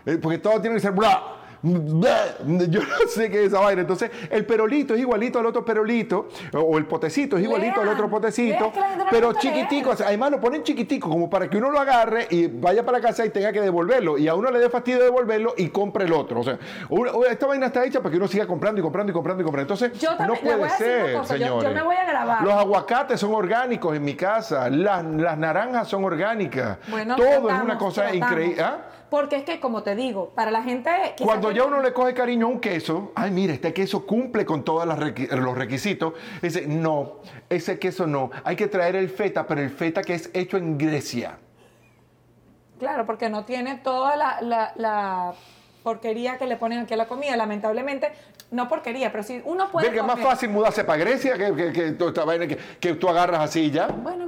Eh, 0.06 0.18
Porque 0.22 0.38
todo 0.38 0.60
tiene 0.62 0.76
que 0.76 0.82
ser 0.82 0.96
raw. 0.96 1.43
Yo 1.64 2.82
no 2.82 3.08
sé 3.08 3.30
qué 3.30 3.42
es 3.42 3.48
esa 3.48 3.60
vaina. 3.62 3.82
Entonces, 3.82 4.12
el 4.30 4.46
perolito 4.46 4.94
es 4.94 5.00
igualito 5.00 5.40
al 5.40 5.46
otro 5.46 5.64
perolito, 5.64 6.28
o 6.54 6.78
el 6.78 6.86
potecito 6.86 7.38
es 7.38 7.44
igualito 7.44 7.82
al 7.82 7.88
otro 7.88 8.10
potecito, 8.10 8.72
pero 9.10 9.34
chiquitico. 9.34 9.86
leer. 9.90 9.94
o 9.94 9.96
sea, 9.98 10.08
Además, 10.08 10.32
lo 10.32 10.40
ponen 10.42 10.64
chiquitico, 10.64 11.10
como 11.10 11.30
para 11.30 11.50
que 11.50 11.58
uno 11.58 11.72
lo 11.72 11.80
agarre 11.80 12.28
y 12.30 12.48
vaya 12.48 12.84
para 12.86 12.98
la 13.00 13.08
casa 13.08 13.26
y 13.26 13.30
tenga 13.30 13.52
que 13.54 13.62
devolverlo. 13.62 14.18
Y 14.18 14.28
a 14.28 14.36
uno 14.36 14.52
le 14.52 14.60
dé 14.60 14.70
fastidio 14.70 15.04
devolverlo 15.04 15.54
y 15.58 15.70
compre 15.70 16.06
el 16.06 16.14
otro. 16.14 16.42
O 16.42 16.44
sea, 16.44 16.60
esta 17.30 17.48
vaina 17.48 17.68
está 17.68 17.86
hecha 17.86 18.00
para 18.02 18.12
que 18.12 18.18
uno 18.18 18.28
siga 18.28 18.46
comprando 18.46 18.80
y 18.80 18.84
comprando 18.84 19.12
y 19.12 19.14
comprando 19.14 19.42
y 19.42 19.46
comprando. 19.46 19.74
Entonces, 19.74 19.98
Yo 20.00 20.12
no 20.12 20.18
también- 20.18 20.42
puede 20.42 20.70
ser, 20.72 21.14
cosa, 21.14 21.38
yo- 21.38 21.46
yo 21.46 21.60
señores. 21.60 21.76
me 21.76 21.84
voy 21.84 21.96
a 21.96 22.06
grabar. 22.06 22.44
Los 22.44 22.54
aguacates 22.54 23.20
son 23.20 23.34
orgánicos 23.34 23.96
en 23.96 24.04
mi 24.04 24.16
casa. 24.16 24.70
Las, 24.70 25.04
las 25.06 25.38
naranjas 25.38 25.88
son 25.88 26.04
orgánicas. 26.04 26.78
Bueno, 26.90 27.16
Todo 27.16 27.50
es 27.50 27.62
una 27.62 27.78
cosa 27.78 28.14
increíble. 28.14 28.62
¿Ah? 28.62 28.78
Porque 29.10 29.36
es 29.36 29.44
que, 29.44 29.60
como 29.60 29.84
te 29.84 29.96
digo, 29.96 30.32
para 30.34 30.50
la 30.50 30.64
gente... 30.64 30.90
Cuando 31.24 31.50
que 31.50 31.53
ya 31.54 31.62
no- 31.62 31.68
uno 31.68 31.82
le 31.82 31.94
coge 31.94 32.14
cariño 32.14 32.48
a 32.48 32.50
un 32.50 32.60
queso, 32.60 33.12
ay, 33.16 33.32
mira, 33.32 33.54
este 33.54 33.74
queso 33.74 34.06
cumple 34.06 34.46
con 34.46 34.64
todos 34.64 34.86
los 34.86 35.56
requisitos. 35.58 36.14
Dice, 36.42 36.66
no, 36.68 37.20
ese 37.50 37.80
queso 37.80 38.06
no. 38.08 38.30
Hay 38.44 38.56
que 38.56 38.68
traer 38.68 38.96
el 38.96 39.10
feta, 39.10 39.48
pero 39.48 39.62
el 39.62 39.70
feta 39.70 40.02
que 40.02 40.14
es 40.16 40.30
hecho 40.34 40.58
en 40.58 40.78
Grecia. 40.78 41.38
Claro, 42.80 43.06
porque 43.06 43.30
no 43.30 43.46
tiene 43.46 43.76
toda 43.78 44.16
la, 44.16 44.42
la- 44.42 44.74
la 44.76 45.34
porquería 45.84 46.38
que 46.38 46.46
le 46.48 46.58
ponen 46.58 46.80
aquí 46.80 46.94
a 46.94 46.98
la 46.98 47.08
comida. 47.08 47.36
Lamentablemente, 47.38 48.12
no 48.52 48.68
porquería, 48.68 49.12
pero 49.12 49.24
si 49.24 49.42
uno 49.46 49.70
puede. 49.72 49.88
Ve 49.88 49.94
que 49.94 50.00
es 50.00 50.06
más 50.06 50.20
fácil 50.20 50.50
mudarse 50.50 50.84
para 50.84 50.98
Grecia 50.98 51.38
que, 51.38 51.54
que, 51.56 51.72
que 51.72 51.94
que, 52.48 52.58
que 52.80 52.94
tú 52.96 53.08
agarras 53.10 53.40
así 53.42 53.72
ya. 53.72 53.88
Bueno, 53.88 54.26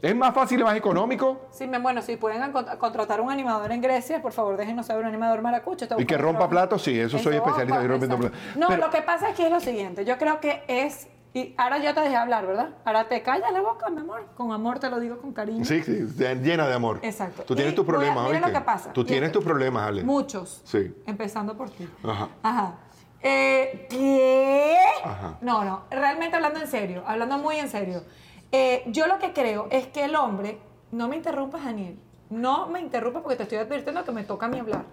Es 0.00 0.14
más 0.14 0.32
fácil 0.34 0.60
y 0.60 0.64
más 0.64 0.76
económico. 0.76 1.48
sí, 1.50 1.68
bueno, 1.80 2.02
si 2.02 2.16
pueden 2.16 2.52
contratar 2.52 3.20
un 3.20 3.30
animador 3.30 3.72
en 3.72 3.80
Grecia, 3.80 4.22
por 4.22 4.32
favor, 4.32 4.56
déjenos 4.56 4.86
saber 4.86 5.02
un 5.02 5.08
animador 5.08 5.42
maracucho. 5.42 5.86
Y 5.98 6.04
que 6.04 6.16
rompa 6.16 6.48
platos, 6.48 6.82
sí, 6.82 6.98
eso 6.98 7.18
soy 7.18 7.36
especialista, 7.36 7.82
yo 7.82 7.88
rompiendo 7.88 8.16
platos. 8.18 8.38
No, 8.56 8.68
Pero- 8.68 8.86
lo 8.86 8.90
que 8.90 9.02
pasa 9.02 9.28
aquí 9.28 9.42
es 9.42 9.50
lo 9.50 9.60
siguiente. 9.60 10.04
Yo 10.04 10.18
creo 10.18 10.40
que 10.40 10.62
es. 10.68 11.08
Y 11.34 11.54
ahora 11.58 11.78
yo 11.78 11.92
te 11.94 12.00
dejé 12.00 12.16
hablar, 12.16 12.46
¿verdad? 12.46 12.70
Ahora 12.86 13.06
te 13.06 13.22
callas 13.22 13.52
la 13.52 13.60
boca, 13.60 13.90
mi 13.90 14.00
amor. 14.00 14.26
Con 14.34 14.50
amor 14.50 14.78
te 14.78 14.88
lo 14.88 14.98
digo 14.98 15.18
con 15.18 15.32
cariño. 15.32 15.64
Sí, 15.64 15.82
sí, 15.82 16.06
llena 16.16 16.66
de 16.66 16.74
amor. 16.74 17.00
Exacto. 17.02 17.42
Tú 17.42 17.54
tienes 17.54 17.74
tus 17.74 17.84
problemas, 17.84 18.24
mira 18.24 18.38
¿oíste? 18.38 18.52
lo 18.52 18.58
que 18.58 18.64
pasa. 18.64 18.92
Tú 18.92 19.04
tienes 19.04 19.30
tus 19.30 19.44
problemas, 19.44 19.88
Ale. 19.88 20.04
Muchos. 20.04 20.62
Sí. 20.64 20.94
Empezando 21.06 21.54
por 21.56 21.68
ti. 21.70 21.88
Ajá. 22.02 22.28
Ajá. 22.42 22.74
Eh, 23.20 23.86
¿Qué? 23.90 24.76
Ajá. 25.04 25.36
No, 25.40 25.64
no. 25.64 25.82
Realmente 25.90 26.36
hablando 26.36 26.60
en 26.60 26.66
serio, 26.68 27.02
hablando 27.06 27.36
muy 27.38 27.56
en 27.56 27.68
serio. 27.68 28.04
Eh, 28.52 28.82
yo 28.86 29.06
lo 29.06 29.18
que 29.18 29.32
creo 29.32 29.68
es 29.70 29.86
que 29.88 30.04
el 30.04 30.16
hombre, 30.16 30.58
no 30.90 31.08
me 31.08 31.16
interrumpas, 31.16 31.64
Daniel. 31.64 31.98
No 32.30 32.66
me 32.68 32.80
interrumpas 32.80 33.22
porque 33.22 33.36
te 33.36 33.42
estoy 33.44 33.58
advirtiendo 33.58 34.04
que 34.04 34.12
me 34.12 34.24
toca 34.24 34.46
a 34.46 34.48
mí 34.48 34.58
hablar. 34.58 34.84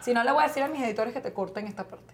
Si 0.00 0.12
no, 0.12 0.22
le 0.24 0.32
voy 0.32 0.44
a 0.44 0.48
decir 0.48 0.62
a 0.62 0.68
mis 0.68 0.82
editores 0.82 1.12
que 1.14 1.20
te 1.20 1.32
corten 1.32 1.66
esta 1.66 1.84
parte. 1.84 2.12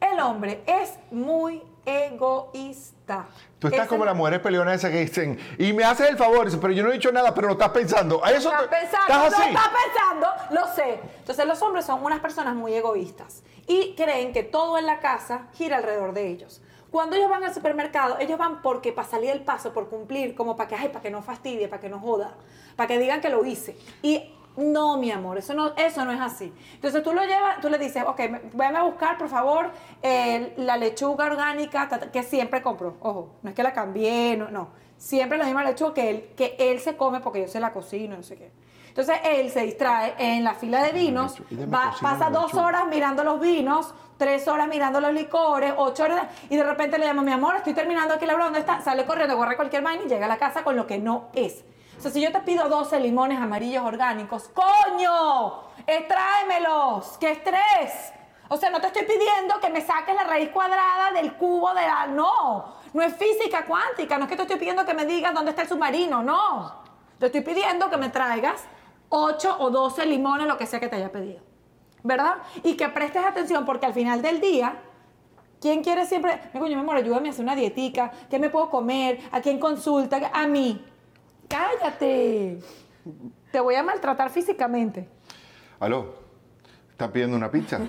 El 0.00 0.20
hombre 0.20 0.62
es 0.66 0.94
muy 1.10 1.62
egoísta. 1.84 3.26
Tú 3.58 3.66
estás 3.68 3.80
Ese- 3.86 3.88
como 3.88 4.04
las 4.04 4.14
mujeres 4.14 4.40
peleonas 4.40 4.74
esas 4.76 4.90
que 4.92 5.00
dicen, 5.00 5.38
y 5.58 5.72
me 5.72 5.84
haces 5.84 6.08
el 6.10 6.16
favor, 6.16 6.46
pero 6.60 6.72
yo 6.72 6.82
no 6.84 6.90
he 6.90 6.92
dicho 6.94 7.10
nada, 7.10 7.34
pero 7.34 7.48
lo 7.48 7.54
estás 7.54 7.70
pensando. 7.70 8.24
¿A 8.24 8.30
eso 8.30 8.50
Estás 8.52 8.68
pensando, 8.68 9.06
¿Estás 9.08 9.30
no 9.32 9.36
así? 9.38 9.48
estás 9.48 9.70
pensando, 9.84 10.26
lo 10.60 10.74
sé. 10.74 11.00
Entonces 11.18 11.46
los 11.46 11.60
hombres 11.62 11.84
son 11.84 12.04
unas 12.04 12.20
personas 12.20 12.54
muy 12.54 12.74
egoístas 12.74 13.42
y 13.66 13.94
creen 13.96 14.32
que 14.32 14.42
todo 14.44 14.78
en 14.78 14.86
la 14.86 15.00
casa 15.00 15.48
gira 15.54 15.78
alrededor 15.78 16.12
de 16.12 16.28
ellos. 16.28 16.62
Cuando 16.90 17.16
ellos 17.16 17.28
van 17.28 17.44
al 17.44 17.52
supermercado, 17.54 18.16
ellos 18.18 18.38
van 18.38 18.62
porque 18.62 18.92
para 18.92 19.06
salir 19.08 19.30
del 19.30 19.42
paso, 19.42 19.72
por 19.72 19.88
cumplir, 19.88 20.34
como 20.34 20.56
para 20.56 20.68
que, 20.68 20.74
ay, 20.74 20.88
para 20.88 21.02
que 21.02 21.10
no 21.10 21.22
fastidie, 21.22 21.68
para 21.68 21.80
que 21.80 21.88
no 21.88 21.98
joda, 22.00 22.34
para 22.76 22.86
que 22.88 22.98
digan 22.98 23.20
que 23.20 23.28
lo 23.28 23.44
hice. 23.44 23.76
Y 24.02 24.34
No, 24.56 24.96
mi 24.98 25.12
amor, 25.12 25.38
eso 25.38 25.54
no, 25.54 25.72
eso 25.76 26.04
no 26.04 26.10
es 26.10 26.20
así. 26.20 26.52
Entonces 26.74 27.00
tú 27.04 27.12
lo 27.12 27.22
llevas, 27.24 27.60
tú 27.60 27.68
le 27.68 27.78
dices, 27.78 28.02
ok, 28.04 28.20
véame 28.54 28.78
a 28.78 28.82
buscar, 28.82 29.16
por 29.16 29.28
favor, 29.28 29.70
eh, 30.02 30.52
la 30.56 30.76
lechuga 30.76 31.26
orgánica 31.26 31.88
que 32.12 32.24
siempre 32.24 32.60
compro. 32.60 32.96
Ojo, 33.00 33.36
no 33.42 33.50
es 33.50 33.54
que 33.54 33.62
la 33.62 33.72
cambié, 33.72 34.36
no, 34.36 34.50
no. 34.50 34.70
Siempre 34.98 35.38
la 35.38 35.44
misma 35.44 35.64
lechuga 35.64 35.94
que 35.94 36.10
él, 36.10 36.30
que 36.36 36.56
él 36.58 36.80
se 36.80 36.96
come 36.96 37.20
porque 37.20 37.40
yo 37.42 37.48
se 37.48 37.60
la 37.60 37.72
cocino, 37.72 38.16
no 38.16 38.22
sé 38.22 38.36
qué. 38.36 38.50
Entonces 38.88 39.16
él 39.24 39.48
se 39.50 39.60
distrae 39.60 40.14
en 40.18 40.42
la 40.42 40.54
fila 40.54 40.82
de 40.82 40.90
vinos, 40.92 41.36
va- 41.72 41.94
pasa 42.02 42.30
dos 42.30 42.52
horas 42.54 42.86
mirando 42.88 43.22
los 43.22 43.40
vinos, 43.40 43.94
tres 44.16 44.48
horas 44.48 44.66
mirando 44.66 45.00
los 45.00 45.12
licores, 45.12 45.72
ocho 45.76 46.02
horas, 46.02 46.26
y 46.50 46.56
de 46.56 46.64
repente 46.64 46.98
le 46.98 47.06
llamo, 47.06 47.22
mi 47.22 47.30
amor, 47.30 47.54
estoy 47.54 47.74
terminando 47.74 48.14
aquí 48.14 48.26
la 48.26 48.34
¿dónde 48.34 48.58
está? 48.58 48.80
Sale 48.80 49.06
corriendo, 49.06 49.36
corre 49.36 49.54
cualquier 49.54 49.82
vaina 49.82 50.02
y 50.04 50.08
llega 50.08 50.26
a 50.26 50.28
la 50.28 50.36
casa 50.38 50.64
con 50.64 50.74
lo 50.74 50.86
que 50.88 50.98
no 50.98 51.28
es. 51.32 51.64
O 51.96 52.00
sea, 52.00 52.10
si 52.10 52.20
yo 52.20 52.32
te 52.32 52.40
pido 52.40 52.68
12 52.68 52.98
limones 52.98 53.38
amarillos 53.40 53.84
orgánicos, 53.84 54.50
¡coño! 54.52 55.62
¡Extráemelos! 55.86 57.18
¡Qué 57.18 57.30
estrés! 57.32 58.12
O 58.48 58.56
sea, 58.56 58.70
no 58.70 58.80
te 58.80 58.86
estoy 58.86 59.02
pidiendo 59.02 59.60
que 59.60 59.68
me 59.68 59.80
saques 59.80 60.14
la 60.14 60.24
raíz 60.24 60.50
cuadrada 60.50 61.12
del 61.12 61.34
cubo 61.34 61.74
de 61.74 61.82
la... 61.82 62.06
No, 62.06 62.74
no 62.94 63.02
es 63.02 63.14
física 63.14 63.66
cuántica, 63.66 64.16
no 64.16 64.24
es 64.24 64.30
que 64.30 64.36
te 64.36 64.42
estoy 64.42 64.56
pidiendo 64.56 64.86
que 64.86 64.94
me 64.94 65.04
digas 65.04 65.34
dónde 65.34 65.50
está 65.50 65.62
el 65.62 65.68
submarino, 65.68 66.22
no. 66.22 66.82
Te 67.18 67.26
estoy 67.26 67.42
pidiendo 67.42 67.90
que 67.90 67.98
me 67.98 68.08
traigas 68.08 68.64
8 69.10 69.56
o 69.58 69.70
12 69.70 70.06
limones, 70.06 70.46
lo 70.46 70.56
que 70.56 70.66
sea 70.66 70.80
que 70.80 70.88
te 70.88 70.96
haya 70.96 71.12
pedido. 71.12 71.40
¿Verdad? 72.02 72.36
Y 72.62 72.76
que 72.76 72.88
prestes 72.88 73.24
atención 73.24 73.66
porque 73.66 73.86
al 73.86 73.92
final 73.92 74.22
del 74.22 74.40
día, 74.40 74.80
¿quién 75.60 75.82
quiere 75.82 76.06
siempre? 76.06 76.40
Me 76.54 76.60
coño, 76.60 76.76
mi 76.76 76.82
amor, 76.82 76.96
ayúdame 76.96 77.28
a 77.28 77.32
hacer 77.32 77.44
una 77.44 77.56
dietica. 77.56 78.12
¿Qué 78.30 78.38
me 78.38 78.48
puedo 78.48 78.70
comer? 78.70 79.20
¿A 79.32 79.40
quién 79.40 79.58
consulta? 79.58 80.30
A 80.32 80.46
mí. 80.46 80.84
Cállate. 81.48 82.60
Te 83.50 83.60
voy 83.60 83.74
a 83.74 83.82
maltratar 83.82 84.30
físicamente. 84.30 85.08
Aló, 85.80 86.14
¿está 86.98 87.12
pidiendo 87.12 87.36
una 87.36 87.48
pizza? 87.48 87.78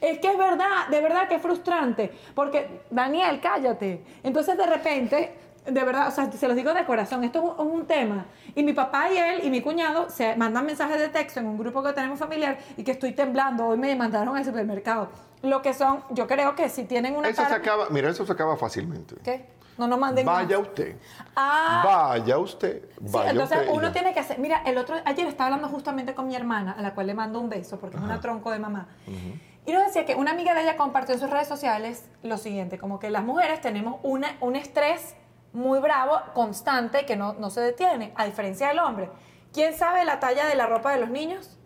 Es 0.00 0.18
que 0.18 0.28
es 0.28 0.36
verdad, 0.36 0.88
de 0.90 1.00
verdad 1.00 1.28
que 1.28 1.36
es 1.36 1.42
frustrante. 1.42 2.12
Porque, 2.34 2.82
Daniel, 2.90 3.40
cállate. 3.40 4.02
Entonces, 4.24 4.58
de 4.58 4.66
repente, 4.66 5.32
de 5.64 5.84
verdad, 5.84 6.08
o 6.08 6.10
sea, 6.10 6.30
se 6.30 6.48
los 6.48 6.56
digo 6.56 6.74
de 6.74 6.84
corazón, 6.84 7.22
esto 7.22 7.38
es 7.38 7.60
un, 7.64 7.70
un 7.70 7.86
tema. 7.86 8.26
Y 8.56 8.64
mi 8.64 8.72
papá 8.72 9.10
y 9.12 9.16
él 9.16 9.40
y 9.44 9.50
mi 9.50 9.62
cuñado 9.62 10.10
se 10.10 10.34
mandan 10.34 10.66
mensajes 10.66 10.98
de 10.98 11.08
texto 11.08 11.38
en 11.38 11.46
un 11.46 11.56
grupo 11.56 11.84
que 11.84 11.92
tenemos 11.92 12.18
familiar 12.18 12.58
y 12.76 12.82
que 12.82 12.90
estoy 12.90 13.12
temblando. 13.12 13.64
Hoy 13.64 13.78
me 13.78 13.94
mandaron 13.94 14.36
al 14.36 14.44
supermercado. 14.44 15.08
Lo 15.42 15.62
que 15.62 15.72
son, 15.72 16.02
yo 16.10 16.26
creo 16.26 16.56
que 16.56 16.68
si 16.68 16.84
tienen 16.84 17.14
una 17.14 17.28
Eso 17.28 17.46
se 17.46 17.54
acaba, 17.54 17.86
mira, 17.90 18.10
eso 18.10 18.26
se 18.26 18.32
acaba 18.32 18.56
fácilmente. 18.56 19.14
¿Qué? 19.22 19.46
No 19.78 19.86
nos 19.86 19.98
manden 19.98 20.24
más. 20.24 20.42
Vaya 20.44 20.58
usted. 20.58 20.96
Ah, 21.34 21.82
Vaya 21.84 22.38
usted. 22.38 22.82
Sí, 22.82 22.96
Vaya 23.12 23.30
entonces 23.30 23.58
usted. 23.58 23.72
uno 23.72 23.92
tiene 23.92 24.14
que 24.14 24.20
hacer. 24.20 24.38
Mira, 24.38 24.62
el 24.64 24.78
otro 24.78 24.96
ayer 25.04 25.26
estaba 25.26 25.46
hablando 25.46 25.68
justamente 25.68 26.14
con 26.14 26.26
mi 26.26 26.34
hermana, 26.34 26.72
a 26.78 26.80
la 26.82 26.94
cual 26.94 27.06
le 27.08 27.14
mando 27.14 27.40
un 27.40 27.48
beso 27.50 27.78
porque 27.78 27.96
es 27.96 28.02
una 28.02 28.20
tronco 28.20 28.50
de 28.50 28.58
mamá. 28.58 28.88
Y 29.66 29.72
nos 29.72 29.84
decía 29.86 30.06
que 30.06 30.14
una 30.14 30.30
amiga 30.30 30.54
de 30.54 30.62
ella 30.62 30.76
compartió 30.76 31.14
en 31.14 31.20
sus 31.20 31.28
redes 31.28 31.48
sociales 31.48 32.08
lo 32.22 32.38
siguiente: 32.38 32.78
como 32.78 32.98
que 32.98 33.10
las 33.10 33.22
mujeres 33.24 33.60
tenemos 33.60 34.00
una, 34.02 34.36
un 34.40 34.56
estrés 34.56 35.14
muy 35.52 35.78
bravo, 35.80 36.20
constante, 36.34 37.04
que 37.06 37.16
no, 37.16 37.34
no 37.34 37.50
se 37.50 37.60
detiene, 37.60 38.12
a 38.16 38.24
diferencia 38.24 38.68
del 38.68 38.78
hombre. 38.78 39.10
¿Quién 39.52 39.74
sabe 39.76 40.04
la 40.04 40.20
talla 40.20 40.46
de 40.46 40.54
la 40.54 40.66
ropa 40.66 40.92
de 40.92 41.00
los 41.00 41.08
niños? 41.10 41.56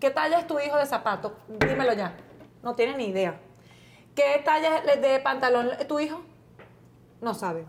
¿Qué 0.00 0.10
talla 0.10 0.38
es 0.38 0.46
tu 0.46 0.58
hijo 0.60 0.76
de 0.76 0.86
zapato? 0.86 1.36
Dímelo 1.48 1.92
ya. 1.92 2.14
No 2.62 2.74
tiene 2.74 2.96
ni 2.96 3.06
idea. 3.06 3.38
¿Qué 4.14 4.42
talla 4.44 4.80
de 4.96 5.18
pantalón 5.20 5.70
tu 5.88 6.00
hijo? 6.00 6.20
No 7.20 7.34
sabe. 7.34 7.64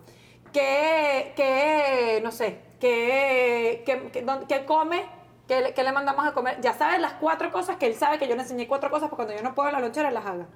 ¿Qué, 0.54 1.34
qué 1.36 2.20
no 2.24 2.32
sé, 2.32 2.62
qué, 2.80 3.84
qué, 3.86 4.10
qué- 4.48 4.66
come? 4.66 5.06
¿Qué, 5.48 5.62
le- 5.62 5.74
qué 5.74 5.84
le 5.84 5.92
mandamos 5.92 6.26
a 6.26 6.34
comer? 6.34 6.60
Ya 6.62 6.74
sabe 6.74 6.98
las 7.00 7.14
cuatro 7.14 7.52
cosas 7.52 7.78
que 7.78 7.86
él 7.88 7.96
sabe 7.96 8.18
que 8.20 8.28
yo 8.28 8.36
le 8.36 8.42
enseñé 8.42 8.68
cuatro 8.68 8.90
cosas 8.90 9.10
porque 9.10 9.26
cuando 9.26 9.36
yo 9.42 9.48
no 9.48 9.56
puedo 9.56 9.72
la 9.72 9.80
lonchera 9.80 10.12
las 10.12 10.26
haga. 10.26 10.48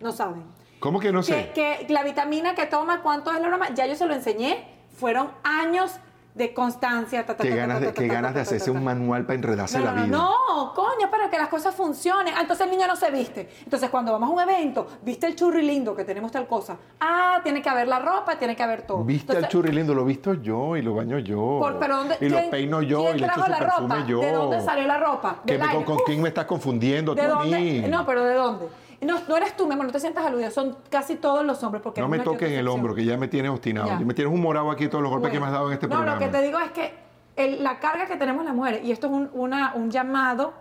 No 0.00 0.12
saben. 0.12 0.44
¿Cómo 0.80 1.00
que 1.00 1.12
no 1.12 1.20
Que, 1.20 1.24
sé? 1.26 1.50
que 1.54 1.86
la 1.88 2.02
vitamina 2.02 2.54
que 2.54 2.66
toma, 2.66 3.02
cuánto 3.02 3.32
es 3.32 3.40
la 3.40 3.48
broma, 3.48 3.74
ya 3.74 3.86
yo 3.86 3.96
se 3.96 4.06
lo 4.06 4.14
enseñé. 4.14 4.66
Fueron 4.96 5.30
años 5.44 5.98
de 6.38 6.54
constancia. 6.54 7.26
ta, 7.26 7.36
ta, 7.36 7.42
Qué 7.42 7.50
ta, 7.50 7.56
ganas 7.56 7.80
de, 7.80 7.92
qué 7.92 8.06
ganas 8.06 8.32
de 8.32 8.40
hacerse 8.40 8.70
un 8.70 8.82
manual 8.84 9.24
para 9.26 9.34
enredarse 9.34 9.78
No, 9.78 9.84
la 9.86 9.92
no, 9.92 10.04
vida. 10.06 10.16
no, 10.16 10.72
coño, 10.74 11.10
para 11.10 11.28
que 11.28 11.36
las 11.36 11.48
cosas 11.48 11.74
funcionen. 11.74 12.32
Ah, 12.36 12.40
Entonces 12.42 12.64
el 12.66 12.70
niño 12.72 12.86
no 12.86 12.96
se 12.96 13.10
viste. 13.10 13.48
Entonces 13.64 13.90
cuando 13.90 14.12
vamos 14.12 14.30
a 14.30 14.32
un 14.32 14.40
evento, 14.40 14.86
viste 15.02 15.26
el 15.26 15.34
churri 15.36 15.62
lindo 15.62 15.94
que 15.94 16.04
tenemos 16.04 16.30
tal 16.32 16.46
cosa. 16.46 16.76
Ah, 17.00 17.40
tiene 17.42 17.60
que 17.60 17.68
haber 17.68 17.88
la 17.88 17.98
ropa, 17.98 18.38
tiene 18.38 18.54
que 18.56 18.62
haber 18.62 18.82
todo. 18.82 19.04
Viste 19.04 19.36
al 19.36 19.48
churri 19.48 19.72
lindo, 19.72 19.92
lo 19.94 20.04
visto 20.04 20.34
yo 20.34 20.76
y 20.76 20.82
lo 20.82 20.94
baño 20.94 21.18
yo. 21.18 21.58
por- 21.60 21.78
pero 21.78 21.96
¿dónde- 21.98 22.16
y 22.20 22.28
lo 22.28 22.48
peino 22.50 22.80
yo 22.82 23.02
quién 23.02 23.16
y 23.16 23.20
le 23.20 23.26
echo 23.26 23.34
su 23.44 23.50
la 23.50 23.58
perfume 23.58 23.94
ropa? 23.96 24.06
yo. 24.06 24.20
¿De 24.20 24.32
dónde 24.32 24.60
salió 24.62 24.86
la 24.86 24.98
ropa? 24.98 25.36
¿Qué 25.44 25.58
Del 25.58 25.66
me- 25.66 25.74
con, 25.74 25.84
con 25.84 25.98
quién 26.06 26.22
me 26.22 26.28
estás 26.28 26.44
confundiendo? 26.46 27.14
¿De 27.14 27.22
tú 27.22 27.26
a 27.26 27.38
dónde? 27.38 27.58
mí? 27.58 27.80
No, 27.88 28.06
pero 28.06 28.24
¿de 28.24 28.34
dónde? 28.34 28.68
No, 29.00 29.20
no 29.28 29.36
eres 29.36 29.56
tú, 29.56 29.66
mi 29.66 29.74
amor, 29.74 29.86
no 29.86 29.92
te 29.92 30.00
sientas 30.00 30.26
aludido. 30.26 30.50
Son 30.50 30.76
casi 30.90 31.14
todos 31.16 31.44
los 31.44 31.62
hombres. 31.62 31.82
Porque 31.82 32.00
No 32.00 32.08
me 32.08 32.18
toques 32.18 32.50
en 32.50 32.58
el 32.58 32.66
hombro, 32.66 32.94
que 32.94 33.04
ya 33.04 33.16
me 33.16 33.28
tienes 33.28 33.50
obstinado. 33.52 33.86
Ya. 33.88 33.98
Me 34.00 34.12
tienes 34.14 34.32
un 34.34 34.40
morado 34.42 34.70
aquí 34.72 34.88
todos 34.88 35.02
los 35.02 35.10
golpes 35.12 35.30
que 35.30 35.38
me 35.38 35.46
has 35.46 35.52
Bueno, 35.52 35.58
dado 35.58 35.68
en 35.68 35.74
este 35.74 35.86
no, 35.86 35.94
programa. 35.94 36.18
lo 36.20 36.26
que 36.26 36.32
te 36.36 36.42
digo 36.44 36.58
es 36.58 36.70
que 36.72 36.94
el- 37.36 37.62
la 37.62 37.78
carga 37.78 38.06
que 38.06 38.16
tenemos 38.16 38.44
las 38.44 38.54
mujeres, 38.54 38.80
y 38.84 38.90
esto 38.90 39.06
es 39.06 39.12
un, 39.12 39.30
una- 39.34 39.72
un 39.74 39.90
llamado 39.92 40.52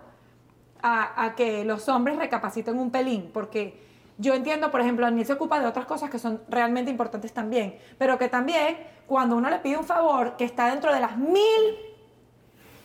a, 0.83 1.23
a 1.25 1.35
que 1.35 1.65
los 1.65 1.89
hombres 1.89 2.17
recapaciten 2.17 2.77
un 2.77 2.91
pelín, 2.91 3.31
porque 3.33 3.81
yo 4.19 4.35
entiendo, 4.35 4.69
por 4.69 4.81
ejemplo, 4.81 5.05
Daniel 5.05 5.25
se 5.25 5.33
ocupa 5.33 5.59
de 5.59 5.65
otras 5.65 5.85
cosas 5.87 6.11
que 6.11 6.19
son 6.19 6.39
realmente 6.49 6.91
importantes 6.91 7.33
también, 7.33 7.79
pero 7.97 8.19
que 8.19 8.27
también 8.29 8.77
cuando 9.07 9.35
uno 9.35 9.49
le 9.49 9.57
pide 9.59 9.77
un 9.77 9.85
favor 9.85 10.35
que 10.37 10.43
está 10.45 10.67
dentro 10.69 10.93
de 10.93 10.99
las 10.99 11.17
mil 11.17 11.41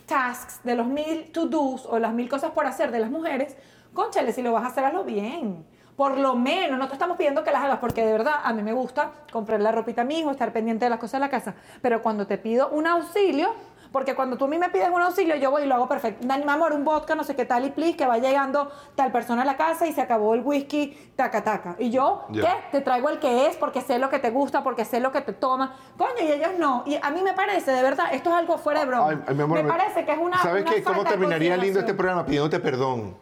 tasks, 0.07 0.61
de 0.65 0.75
los 0.75 0.87
mil 0.87 1.31
to-dos 1.33 1.87
o 1.87 1.99
las 1.99 2.13
mil 2.13 2.29
cosas 2.29 2.51
por 2.53 2.67
hacer 2.67 2.91
de 2.91 3.01
las 3.01 3.11
mujeres, 3.11 3.57
conchale, 3.93 4.33
si 4.33 4.43
lo 4.43 4.53
vas 4.53 4.65
a 4.65 4.69
hacer, 4.69 4.85
hazlo 4.85 5.05
bien. 5.05 5.65
Por 5.97 6.19
lo 6.19 6.35
menos, 6.35 6.79
no 6.79 6.89
te 6.89 6.95
estamos 6.95 7.17
pidiendo 7.17 7.45
que 7.45 7.51
las 7.51 7.65
hagas, 7.65 7.79
porque 7.79 8.05
de 8.05 8.13
verdad 8.13 8.35
a 8.43 8.53
mí 8.53 8.63
me 8.63 8.73
gusta 8.73 9.13
comprar 9.31 9.61
la 9.61 9.73
ropita 9.73 10.03
a 10.03 10.05
mi 10.05 10.21
hijo, 10.21 10.31
estar 10.31 10.53
pendiente 10.53 10.87
de 10.87 10.91
las 10.91 10.99
cosas 10.99 11.21
de 11.21 11.21
la 11.21 11.31
casa. 11.31 11.55
Pero 11.83 12.03
cuando 12.03 12.27
te 12.27 12.39
pido 12.39 12.71
un 12.71 12.87
auxilio, 12.87 13.55
porque 13.93 14.15
cuando 14.15 14.39
tú 14.39 14.47
a 14.47 14.49
mí 14.49 14.59
me 14.59 14.71
pides 14.71 14.89
un 14.89 15.03
auxilio, 15.03 15.37
yo 15.37 15.51
voy 15.51 15.65
y 15.65 15.67
lo 15.67 15.75
hago 15.75 15.87
perfecto. 15.87 16.27
Dani, 16.27 16.45
mi 16.45 16.51
amor, 16.51 16.73
un 16.73 16.83
vodka, 16.83 17.15
no 17.15 17.25
sé 17.25 17.37
qué 17.37 17.45
tal, 17.45 17.67
y 17.67 17.71
please, 17.71 17.95
que 17.95 18.07
va 18.07 18.17
llegando 18.17 18.73
tal 18.95 19.13
persona 19.13 19.43
a 19.43 19.45
la 19.45 19.59
casa 19.59 19.87
y 19.87 19.93
se 19.93 20.01
acabó 20.01 20.33
el 20.35 20.41
whisky, 20.41 21.13
taca, 21.15 21.45
taca. 21.45 21.77
Y 21.79 21.91
yo. 21.91 22.25
¿qué? 22.33 22.49
Te 22.73 22.81
traigo 22.81 23.11
el 23.11 23.19
que 23.19 23.47
es, 23.47 23.57
porque 23.57 23.83
sé 23.83 23.99
lo 23.99 24.09
que 24.09 24.19
te 24.19 24.31
gusta, 24.31 24.65
porque 24.65 24.87
sé 24.87 24.99
lo 24.99 25.13
que 25.13 25.21
te 25.21 25.35
toma. 25.35 25.77
Coño, 25.99 26.23
y 26.23 26.33
ellos 26.33 26.53
no. 26.59 26.85
Y 26.87 26.97
a 27.01 27.11
mí 27.11 27.23
me 27.23 27.35
parece, 27.35 27.71
de 27.71 27.83
verdad, 27.83 28.07
esto 28.13 28.31
es 28.31 28.37
algo 28.37 28.57
fuera 28.57 28.81
de 28.81 28.87
broma. 28.87 29.11
Ay, 29.11 29.19
ay, 29.29 29.35
mi 29.35 29.43
amor, 29.43 29.63
me 29.63 29.69
parece 29.69 30.07
que 30.07 30.13
es 30.13 30.19
una. 30.19 30.39
¿Sabes 30.43 30.63
una 30.63 30.73
qué? 30.73 30.83
¿Cómo 30.83 31.05
terminaría 31.05 31.57
lindo 31.59 31.81
este 31.81 31.93
programa 31.93 32.25
pidiéndote 32.25 32.61
perdón? 32.61 33.15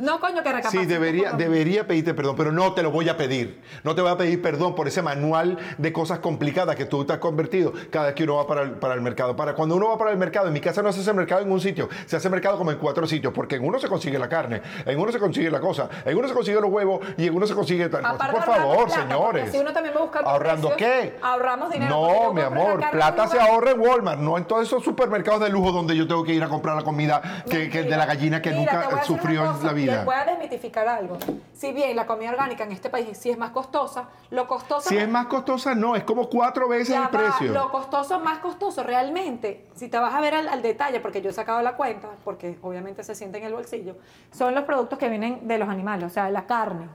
No, 0.00 0.20
coño, 0.20 0.42
que 0.42 0.50
Sí, 0.70 0.86
debería, 0.86 1.32
debería 1.32 1.86
pedirte 1.86 2.14
perdón, 2.14 2.36
pero 2.36 2.52
no 2.52 2.72
te 2.74 2.82
lo 2.82 2.90
voy 2.90 3.08
a 3.08 3.16
pedir. 3.16 3.62
No 3.84 3.94
te 3.94 4.02
voy 4.02 4.10
a 4.10 4.16
pedir 4.16 4.40
perdón 4.42 4.74
por 4.74 4.88
ese 4.88 5.02
manual 5.02 5.58
de 5.78 5.92
cosas 5.92 6.18
complicadas 6.18 6.76
que 6.76 6.86
tú 6.86 7.04
te 7.04 7.12
has 7.12 7.18
convertido 7.18 7.72
cada 7.90 8.06
vez 8.06 8.14
que 8.14 8.24
uno 8.24 8.36
va 8.36 8.46
para 8.46 8.62
el, 8.62 8.72
para 8.72 8.94
el 8.94 9.00
mercado. 9.00 9.36
Para 9.36 9.54
cuando 9.54 9.76
uno 9.76 9.88
va 9.88 9.98
para 9.98 10.10
el 10.10 10.18
mercado, 10.18 10.46
en 10.48 10.52
mi 10.52 10.60
casa 10.60 10.82
no 10.82 10.92
se 10.92 11.00
hace 11.00 11.12
mercado 11.12 11.42
en 11.42 11.50
un 11.50 11.60
sitio, 11.60 11.88
se 12.06 12.16
hace 12.16 12.28
mercado 12.30 12.58
como 12.58 12.70
en 12.70 12.78
cuatro 12.78 13.06
sitios, 13.06 13.32
porque 13.32 13.56
en 13.56 13.64
uno 13.64 13.78
se 13.78 13.88
consigue 13.88 14.18
la 14.18 14.28
carne, 14.28 14.62
en 14.84 14.98
uno 14.98 15.12
se 15.12 15.18
consigue 15.18 15.50
la 15.50 15.60
cosa, 15.60 15.88
en 16.04 16.16
uno 16.16 16.28
se 16.28 16.34
consigue 16.34 16.60
los 16.60 16.70
huevos 16.70 17.00
y 17.16 17.26
en 17.26 17.34
uno 17.34 17.46
se 17.46 17.54
consigue 17.54 17.88
tal 17.88 18.02
cosa. 18.02 18.30
Por 18.30 18.42
favor, 18.42 18.86
plata, 18.86 19.02
señores. 19.02 19.50
si 19.52 19.58
uno 19.58 19.72
también 19.72 19.94
va 19.94 20.00
a 20.00 20.02
buscar 20.02 20.24
¿Ahorrando 20.26 20.68
precios, 20.70 20.90
qué? 20.90 21.18
ahorramos 21.22 21.70
dinero, 21.70 21.90
No, 21.90 22.32
mi 22.32 22.40
amor, 22.40 22.80
plata 22.90 23.28
se 23.28 23.40
ahorra 23.40 23.72
en 23.72 23.80
Walmart, 23.80 24.20
no 24.20 24.38
en 24.38 24.44
todos 24.44 24.66
esos 24.66 24.82
supermercados 24.82 25.40
de 25.40 25.48
lujo 25.48 25.72
donde 25.72 25.96
yo 25.96 26.06
tengo 26.06 26.24
que 26.24 26.32
ir 26.32 26.42
a 26.42 26.48
comprar 26.48 26.76
la 26.76 26.82
comida 26.82 27.42
que, 27.48 27.68
que 27.68 27.82
de 27.82 27.96
la 27.96 28.06
gallina 28.06 28.40
que 28.42 28.50
Mira, 28.50 28.60
nunca 28.72 29.02
sufrió 29.04 29.44
en 29.56 29.66
la 29.66 29.72
vida. 29.72 29.89
Les 29.90 30.04
voy 30.04 30.14
a 30.14 30.24
desmitificar 30.24 30.86
algo. 30.88 31.18
Si 31.52 31.72
bien 31.72 31.94
la 31.96 32.06
comida 32.06 32.30
orgánica 32.30 32.64
en 32.64 32.72
este 32.72 32.88
país 32.90 33.16
sí 33.18 33.30
es 33.30 33.36
más 33.38 33.50
costosa, 33.50 34.08
lo 34.30 34.46
costoso 34.48 34.88
Si 34.88 34.96
es 34.96 35.08
más 35.08 35.26
costosa, 35.26 35.74
no, 35.74 35.96
es 35.96 36.04
como 36.04 36.28
cuatro 36.28 36.68
veces 36.68 36.96
el 36.96 37.02
va, 37.02 37.10
precio. 37.10 37.52
Lo 37.52 37.70
costoso, 37.70 38.18
más 38.20 38.38
costoso, 38.38 38.82
realmente, 38.82 39.66
si 39.74 39.88
te 39.88 39.98
vas 39.98 40.14
a 40.14 40.20
ver 40.20 40.34
al, 40.34 40.48
al 40.48 40.62
detalle, 40.62 41.00
porque 41.00 41.20
yo 41.22 41.30
he 41.30 41.32
sacado 41.32 41.60
la 41.62 41.76
cuenta, 41.76 42.08
porque 42.24 42.58
obviamente 42.62 43.02
se 43.04 43.14
siente 43.14 43.38
en 43.38 43.44
el 43.44 43.52
bolsillo, 43.52 43.96
son 44.32 44.54
los 44.54 44.64
productos 44.64 44.98
que 44.98 45.08
vienen 45.08 45.46
de 45.46 45.58
los 45.58 45.68
animales, 45.68 46.04
o 46.06 46.10
sea, 46.10 46.30
la 46.30 46.46
carne. 46.46 46.86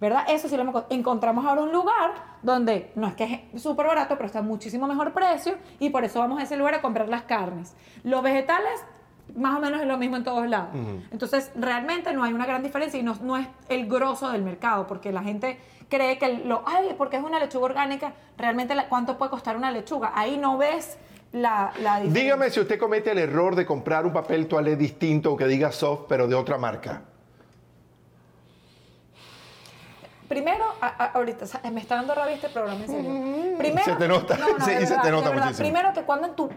¿Verdad? 0.00 0.24
Eso 0.28 0.48
sí 0.48 0.56
lo 0.56 0.62
hemos- 0.62 0.84
encontramos 0.90 1.46
ahora 1.46 1.62
un 1.62 1.72
lugar 1.72 2.10
donde 2.42 2.90
no 2.96 3.06
es 3.06 3.14
que 3.14 3.48
es 3.54 3.62
súper 3.62 3.86
barato, 3.86 4.16
pero 4.16 4.26
está 4.26 4.40
a 4.40 4.42
muchísimo 4.42 4.86
mejor 4.88 5.12
precio 5.12 5.54
y 5.78 5.88
por 5.90 6.04
eso 6.04 6.18
vamos 6.18 6.40
a 6.40 6.42
ese 6.42 6.56
lugar 6.56 6.74
a 6.74 6.82
comprar 6.82 7.08
las 7.08 7.22
carnes. 7.22 7.74
Los 8.02 8.22
vegetales, 8.22 8.84
más 9.36 9.56
o 9.56 9.60
menos 9.60 9.80
es 9.80 9.86
lo 9.86 9.96
mismo 9.98 10.16
en 10.16 10.24
todos 10.24 10.46
lados. 10.48 10.68
Entonces, 11.10 11.50
realmente 11.56 12.12
no 12.12 12.22
hay 12.24 12.32
una 12.32 12.46
gran 12.46 12.62
diferencia 12.62 12.98
y 12.98 13.02
no, 13.02 13.16
no 13.22 13.36
es 13.36 13.46
el 13.68 13.86
grosso 13.88 14.30
del 14.30 14.42
mercado, 14.42 14.86
porque 14.86 15.12
la 15.12 15.22
gente 15.22 15.58
cree 15.88 16.18
que 16.18 16.38
lo, 16.44 16.62
ay, 16.66 16.94
porque 16.98 17.16
es 17.16 17.22
una 17.24 17.38
lechuga 17.38 17.64
orgánica, 17.66 18.14
realmente 18.38 18.74
la- 18.74 18.88
cuánto 18.88 19.16
puede 19.18 19.30
costar 19.30 19.56
una 19.56 19.70
lechuga. 19.70 20.12
Ahí 20.14 20.36
no 20.36 20.56
ves 20.58 20.98
la, 21.32 21.72
la 21.80 21.96
diferencia. 21.96 22.22
Dígame 22.22 22.50
si 22.50 22.60
usted 22.60 22.78
comete 22.78 23.10
el 23.12 23.18
error 23.18 23.54
de 23.56 23.66
comprar 23.66 24.06
un 24.06 24.12
papel 24.12 24.46
toalé 24.46 24.76
distinto 24.76 25.36
que 25.36 25.46
diga 25.46 25.72
soft, 25.72 26.02
pero 26.08 26.26
de 26.28 26.34
otra 26.34 26.58
marca. 26.58 27.02
Primero, 30.28 30.64
a- 30.80 30.86
a- 30.86 31.06
ahorita 31.12 31.44
o 31.44 31.70
me 31.70 31.80
está 31.80 31.96
dando 31.96 32.14
rabia 32.14 32.34
este 32.34 32.48
programa, 32.48 32.80
en 32.82 32.86
serio. 32.88 33.56
Primero, 33.58 33.84
Se 33.84 33.92
te 33.96 34.08
nota, 34.08 34.36
sí, 34.64 34.70
de 34.74 34.86
se 34.86 34.96
te 34.98 35.10
nota 35.10 35.30
muchísimo. 35.32 35.58
Primero 35.58 35.92
que 35.92 36.02
cuando 36.02 36.26
en 36.28 36.34
tu 36.34 36.50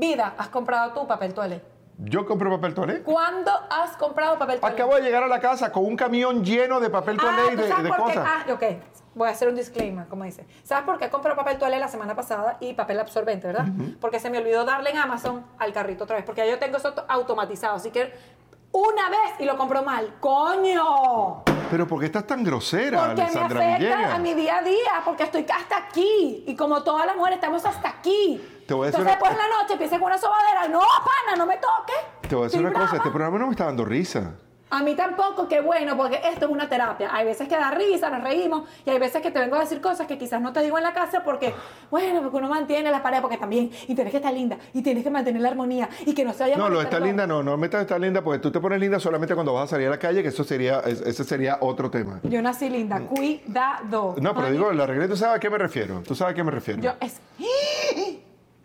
Vida, 0.00 0.32
¿has 0.38 0.48
comprado 0.48 0.92
tu 0.94 1.06
papel 1.06 1.34
toalé? 1.34 1.60
Yo 1.98 2.24
compro 2.24 2.50
papel 2.50 2.72
toalé. 2.72 3.02
¿Cuándo 3.02 3.50
has 3.68 3.98
comprado 3.98 4.38
papel 4.38 4.58
toalé? 4.58 4.74
Acabo 4.74 4.94
de 4.94 5.02
llegar 5.02 5.22
a 5.22 5.26
la 5.28 5.40
casa 5.40 5.70
con 5.70 5.84
un 5.84 5.94
camión 5.94 6.42
lleno 6.42 6.80
de 6.80 6.88
papel 6.88 7.18
toalé 7.18 7.42
Ah, 7.42 7.52
y 7.52 7.56
¿tú 7.56 7.62
de, 7.62 7.68
sabes 7.68 7.84
de 7.84 7.88
por 7.90 8.10
qué? 8.10 8.18
Ah, 8.18 8.44
ok. 8.50 8.62
Voy 9.14 9.28
a 9.28 9.32
hacer 9.32 9.48
un 9.48 9.56
disclaimer, 9.56 10.06
como 10.06 10.24
dice. 10.24 10.46
¿Sabes 10.62 10.84
por 10.86 10.96
qué 10.98 11.10
compré 11.10 11.34
papel 11.34 11.58
toalé 11.58 11.78
la 11.78 11.88
semana 11.88 12.14
pasada 12.16 12.56
y 12.60 12.72
papel 12.72 12.98
absorbente, 12.98 13.46
verdad? 13.48 13.66
Porque 14.00 14.18
se 14.20 14.30
me 14.30 14.38
olvidó 14.38 14.64
darle 14.64 14.88
en 14.88 14.96
Amazon 14.96 15.44
al 15.58 15.74
carrito 15.74 16.04
otra 16.04 16.16
vez. 16.16 16.24
Porque 16.24 16.46
ya 16.46 16.50
yo 16.50 16.58
tengo 16.58 16.78
eso 16.78 16.94
to- 16.94 17.04
automatizado. 17.06 17.76
Así 17.76 17.90
que 17.90 18.10
una 18.72 19.08
vez 19.10 19.32
y 19.38 19.44
lo 19.44 19.56
compro 19.56 19.82
mal. 19.82 20.14
¡Coño! 20.20 21.42
Pero 21.70 21.86
¿por 21.86 22.00
qué 22.00 22.06
estás 22.06 22.26
tan 22.26 22.42
grosera, 22.42 22.98
Porque 23.06 23.22
me 23.22 23.40
afecta 23.40 23.76
Villegas? 23.78 24.14
a 24.14 24.18
mi 24.18 24.34
día 24.34 24.58
a 24.58 24.62
día, 24.62 25.02
porque 25.04 25.22
estoy 25.24 25.46
hasta 25.54 25.76
aquí. 25.76 26.44
Y 26.46 26.56
como 26.56 26.82
todas 26.82 27.06
las 27.06 27.16
mujeres 27.16 27.36
estamos 27.36 27.64
hasta 27.64 27.88
aquí. 27.88 28.40
Te 28.66 28.74
voy 28.74 28.84
a 28.84 28.86
decir 28.90 29.00
Entonces 29.00 29.00
una- 29.02 29.10
después 29.10 29.30
en 29.32 29.38
la 29.38 29.56
noche 29.62 29.72
empieza 29.74 29.98
con 29.98 30.06
una 30.06 30.18
sobadera. 30.18 30.68
No, 30.68 30.80
pana, 30.80 31.36
no 31.36 31.46
me 31.46 31.56
toques. 31.58 32.28
Te 32.28 32.34
voy 32.34 32.42
a 32.42 32.46
decir 32.46 32.58
Estoy 32.60 32.60
una 32.60 32.72
cosa, 32.72 32.84
brava. 32.84 32.96
este 32.96 33.10
programa 33.10 33.38
no 33.38 33.46
me 33.46 33.52
está 33.52 33.64
dando 33.66 33.84
risa. 33.84 34.34
A 34.70 34.82
mí 34.84 34.94
tampoco, 34.94 35.48
qué 35.48 35.60
bueno, 35.60 35.96
porque 35.96 36.20
esto 36.32 36.46
es 36.46 36.50
una 36.50 36.68
terapia. 36.68 37.10
Hay 37.12 37.24
veces 37.26 37.48
que 37.48 37.56
da 37.56 37.72
risa, 37.72 38.08
nos 38.08 38.22
reímos, 38.22 38.68
y 38.86 38.90
hay 38.90 38.98
veces 39.00 39.20
que 39.20 39.30
te 39.32 39.40
vengo 39.40 39.56
a 39.56 39.60
decir 39.60 39.80
cosas 39.80 40.06
que 40.06 40.16
quizás 40.16 40.40
no 40.40 40.52
te 40.52 40.62
digo 40.62 40.78
en 40.78 40.84
la 40.84 40.92
casa 40.92 41.24
porque, 41.24 41.52
bueno, 41.90 42.22
porque 42.22 42.36
uno 42.36 42.48
mantiene 42.48 42.90
las 42.90 43.00
paredes, 43.00 43.20
porque 43.22 43.36
también, 43.36 43.70
y 43.88 43.94
tienes 43.94 44.12
que 44.12 44.18
estar 44.18 44.32
linda, 44.32 44.58
y 44.72 44.82
tienes 44.82 45.02
que 45.02 45.10
mantener 45.10 45.42
la 45.42 45.48
armonía, 45.48 45.88
y 46.06 46.14
que 46.14 46.24
no 46.24 46.32
se 46.32 46.44
vaya 46.44 46.56
No, 46.56 46.68
lo 46.68 46.86
todo. 46.86 47.00
linda 47.00 47.26
no, 47.26 47.42
no 47.42 47.56
metas 47.56 47.80
estar 47.82 48.00
linda 48.00 48.22
porque 48.22 48.38
tú 48.38 48.50
te 48.52 48.60
pones 48.60 48.78
linda 48.80 49.00
solamente 49.00 49.34
cuando 49.34 49.52
vas 49.52 49.64
a 49.64 49.66
salir 49.68 49.88
a 49.88 49.90
la 49.90 49.98
calle, 49.98 50.22
que 50.22 50.28
eso 50.28 50.44
sería, 50.44 50.80
es- 50.80 51.00
ese 51.00 51.24
sería 51.24 51.58
otro 51.60 51.90
tema. 51.90 52.20
Yo 52.22 52.40
nací 52.40 52.70
linda, 52.70 53.00
cuidado. 53.00 54.14
No, 54.20 54.34
pero 54.34 54.50
digo, 54.52 54.72
la 54.72 54.86
regla, 54.86 55.08
¿tú 55.08 55.16
sabes 55.16 55.36
a 55.36 55.40
qué 55.40 55.50
me 55.50 55.58
refiero? 55.58 56.02
¿Tú 56.06 56.14
sabes 56.14 56.32
a 56.32 56.34
qué 56.36 56.44
me 56.44 56.50
refiero? 56.52 56.80
Yo, 56.80 56.92
es... 57.00 57.20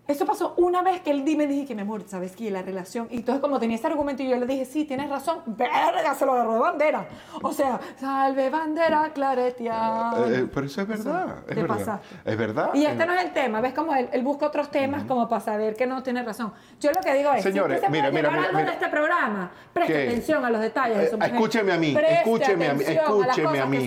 Eso 0.08 0.26
pasó 0.26 0.54
una 0.58 0.84
vez 0.84 1.02
que 1.02 1.10
él 1.10 1.24
me 1.36 1.48
dije 1.48 1.66
que 1.66 1.74
mi 1.74 1.82
amor, 1.82 2.04
¿sabes 2.06 2.36
qué? 2.36 2.52
La 2.52 2.62
relación. 2.62 3.08
Y 3.10 3.18
entonces, 3.18 3.42
como 3.42 3.60
tenía 3.60 3.76
ese 3.76 3.88
argumento, 3.88 4.22
y 4.22 4.28
yo 4.30 4.38
le 4.38 4.46
dije, 4.46 4.64
sí, 4.66 4.86
tienes 4.86 5.10
razón. 5.10 5.40
Verga, 5.48 6.14
se 6.14 6.26
lo 6.28 6.34
agarró 6.34 6.54
de 6.54 6.60
bandera. 6.60 7.08
O 7.42 7.52
sea, 7.52 7.80
salve 8.00 8.50
bandera, 8.52 9.12
claretia. 9.14 10.12
Eh, 10.18 10.34
eh, 10.44 10.48
pero 10.54 10.68
eso 10.68 10.82
es 10.82 10.88
verdad, 10.88 11.38
es 11.48 11.56
¿Qué 11.56 11.62
verdad. 11.62 11.78
pasa? 11.78 12.02
Es 12.24 12.38
verdad. 12.38 12.70
Y 12.76 12.86
este 12.86 13.04
no 13.06 13.14
es 13.14 13.24
el 13.24 13.34
tema, 13.34 13.62
¿ves 13.62 13.74
cómo 13.74 13.96
él, 13.96 14.08
él 14.12 14.22
busca 14.22 14.46
otros 14.46 14.70
temas 14.70 15.04
como 15.06 15.28
para 15.28 15.42
saber 15.42 15.76
que 15.76 15.88
no 15.88 16.04
tiene 16.04 16.22
razón? 16.24 16.54
Yo 16.80 16.92
lo 16.92 17.02
que 17.02 17.14
digo 17.16 17.32
es, 17.34 17.42
Señores, 17.42 17.80
si 17.80 17.86
se 17.86 17.92
mira, 17.92 18.12
mira, 18.12 18.30
llevar 18.30 18.34
mira, 18.36 18.48
algo 18.50 18.60
mira. 18.60 18.70
de 18.70 18.76
este 18.78 18.90
programa, 18.90 19.52
preste 19.74 19.94
¿Qué? 19.94 20.08
atención 20.08 20.46
a 20.46 20.50
los 20.52 20.62
detalles 20.62 20.98
de 21.00 21.10
su 21.10 21.16
Eh, 21.16 21.18
mujer. 21.18 21.34
Escúcheme 21.34 21.72
a 21.74 21.78
mí, 21.80 21.98
escúcheme 21.98 22.68
a 22.70 22.74
mí, 22.76 22.84
escúcheme 22.86 23.60
a 23.60 23.66
mí, 23.66 23.78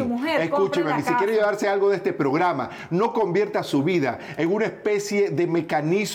escúcheme 0.41 0.93
a 0.93 0.97
mí. 0.97 1.03
Si 1.03 1.15
quiere 1.15 1.35
llevarse 1.35 1.69
algo 1.69 1.91
de 1.91 1.97
este 1.97 2.13
programa, 2.13 2.71
no 2.91 3.13
convierta 3.13 3.63
su 3.63 3.85
vida 3.85 4.19
en 4.37 4.53
una 4.53 4.65
especie 4.65 5.31
de 5.31 5.47
mecanismo 5.47 6.09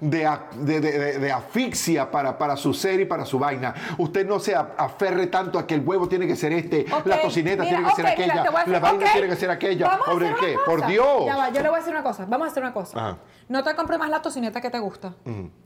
de, 0.00 0.28
de, 0.52 0.80
de- 0.80 0.98
de- 0.98 1.18
de 1.18 1.32
asfixia 1.32 2.10
para, 2.10 2.36
para 2.38 2.56
su 2.56 2.72
ser 2.72 3.00
y 3.00 3.04
para 3.04 3.24
su 3.24 3.38
vaina. 3.38 3.74
Usted 3.98 4.26
no 4.26 4.38
se 4.38 4.54
aferre 4.54 5.26
tanto 5.26 5.58
a 5.58 5.66
que 5.66 5.74
el 5.74 5.80
huevo 5.86 6.08
tiene 6.08 6.26
que 6.26 6.36
ser 6.36 6.52
este, 6.52 6.86
la 7.04 7.20
tocineta 7.20 7.64
mira, 7.64 7.76
tiene 7.76 7.88
que 7.88 7.94
ser 7.96 8.04
mira, 8.04 8.12
aquella, 8.12 8.34
la 8.66 8.78
vaina 8.78 9.12
tiene 9.12 9.28
que 9.28 9.36
ser 9.36 9.50
aquella. 9.50 9.88
vamos 9.88 10.08
a 10.08 10.10
¿Por 10.12 10.24
hacer 10.24 10.36
qué? 10.40 10.56
Por. 10.64 10.86
Dios. 10.86 11.26
Ya 11.26 11.36
va, 11.36 11.48
yo 11.50 11.60
le 11.62 11.68
voy 11.68 11.76
a 11.76 11.78
decir 11.80 11.92
una 11.94 12.02
cosa. 12.02 12.24
Vamos 12.28 12.48
a 12.48 12.50
hacer 12.50 12.62
una 12.62 12.72
cosa. 12.72 12.98
Ajá. 12.98 13.16
No 13.48 13.64
te 13.64 13.74
compres 13.74 13.98
más 13.98 14.10
la 14.10 14.20
tocineta 14.22 14.60
que 14.60 14.68
te 14.70 14.78
gusta. 14.78 15.14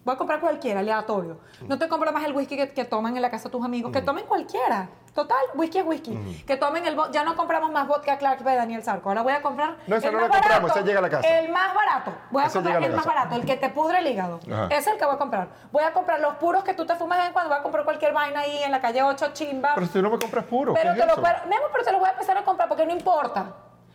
Voy 0.05 0.15
a 0.15 0.19
comprar 0.19 0.41
cualquiera, 0.41 0.81
aleatorio. 0.81 1.39
No 1.69 1.79
te 1.79 1.89
compres 1.89 2.13
más 2.13 2.25
el 2.25 2.33
whisky 2.35 2.57
que, 2.57 2.69
que 2.73 2.85
toman 2.85 3.15
en 3.15 3.23
la 3.23 3.31
casa 3.31 3.49
tus 3.49 3.65
amigos. 3.65 3.93
Que 3.93 4.03
tomen 4.03 4.25
cualquiera. 4.27 4.89
Total, 5.15 5.39
whisky 5.55 5.79
es 5.79 5.85
whisky. 5.87 6.43
Que 6.47 6.57
tomen 6.57 6.85
el... 6.87 6.97
Ya 7.13 7.23
no 7.23 7.37
compramos 7.37 7.71
más 7.71 7.87
vodka 7.87 8.17
Clark 8.19 8.43
de 8.43 8.57
Daniel 8.57 8.83
Sarco. 8.83 9.11
Ahora 9.11 9.23
voy 9.23 9.33
a 9.35 9.43
comprar... 9.43 9.77
No, 9.87 9.95
esa 9.97 10.09
el 10.09 10.15
no 10.15 10.21
más 10.21 10.29
la 10.31 10.35
compramos, 10.35 10.63
barato, 10.71 10.79
esa 10.81 10.87
llega 10.87 10.99
a 10.99 11.03
la 11.03 11.11
casa. 11.11 11.39
El 11.39 11.53
más 11.53 11.75
barato. 11.75 12.13
Voy 12.31 12.43
a 12.43 12.49
comprar 12.49 12.65
llega 12.65 12.77
a 12.79 12.81
la 12.81 12.87
el 12.87 12.93
más 12.95 13.05
casa. 13.05 13.15
barato, 13.17 13.37
el 13.37 13.45
que 13.45 13.57
te 13.57 13.69
pudre 13.69 13.99
el 13.99 14.07
hígado. 14.09 14.41
Ajá. 14.51 14.67
Ese 14.67 14.77
es 14.79 14.87
el 14.89 14.99
que 14.99 15.05
voy 15.05 15.15
a 15.15 15.19
comprar. 15.19 15.49
Voy 15.71 15.85
a 15.85 15.93
comprar 15.93 16.19
los 16.19 16.35
puros 16.37 16.65
que 16.65 16.75
tú 16.75 16.85
te 16.87 16.97
fumas 16.97 17.19
de 17.19 17.23
vez 17.23 17.29
en 17.29 17.33
cuando. 17.35 17.51
Voy 17.51 17.59
a 17.61 17.63
comprar 17.63 17.85
cualquier 17.85 18.13
vaina 18.13 18.41
ahí 18.41 18.63
en 18.63 18.73
la 18.73 18.81
calle 18.81 19.03
8 19.03 19.29
chimba. 19.35 19.73
Pero 19.75 19.87
si 19.87 19.93
tú 19.93 20.03
no 20.03 20.11
me 20.11 20.19
compras 20.19 20.45
puro, 20.47 20.73
Pero 20.75 20.91
¿qué 20.95 20.97
te 20.97 21.01
es 21.03 21.07
lo 21.07 21.13
eso? 21.13 21.21
puedo, 21.21 21.35
pero 21.73 21.85
te 21.85 21.93
lo 21.93 21.99
voy 21.99 22.09
a 22.09 22.13
empezar 22.13 22.37
a 22.39 22.45
comprar 22.45 22.69
porque 22.69 22.87
no 22.87 22.93
importa. 22.93 23.53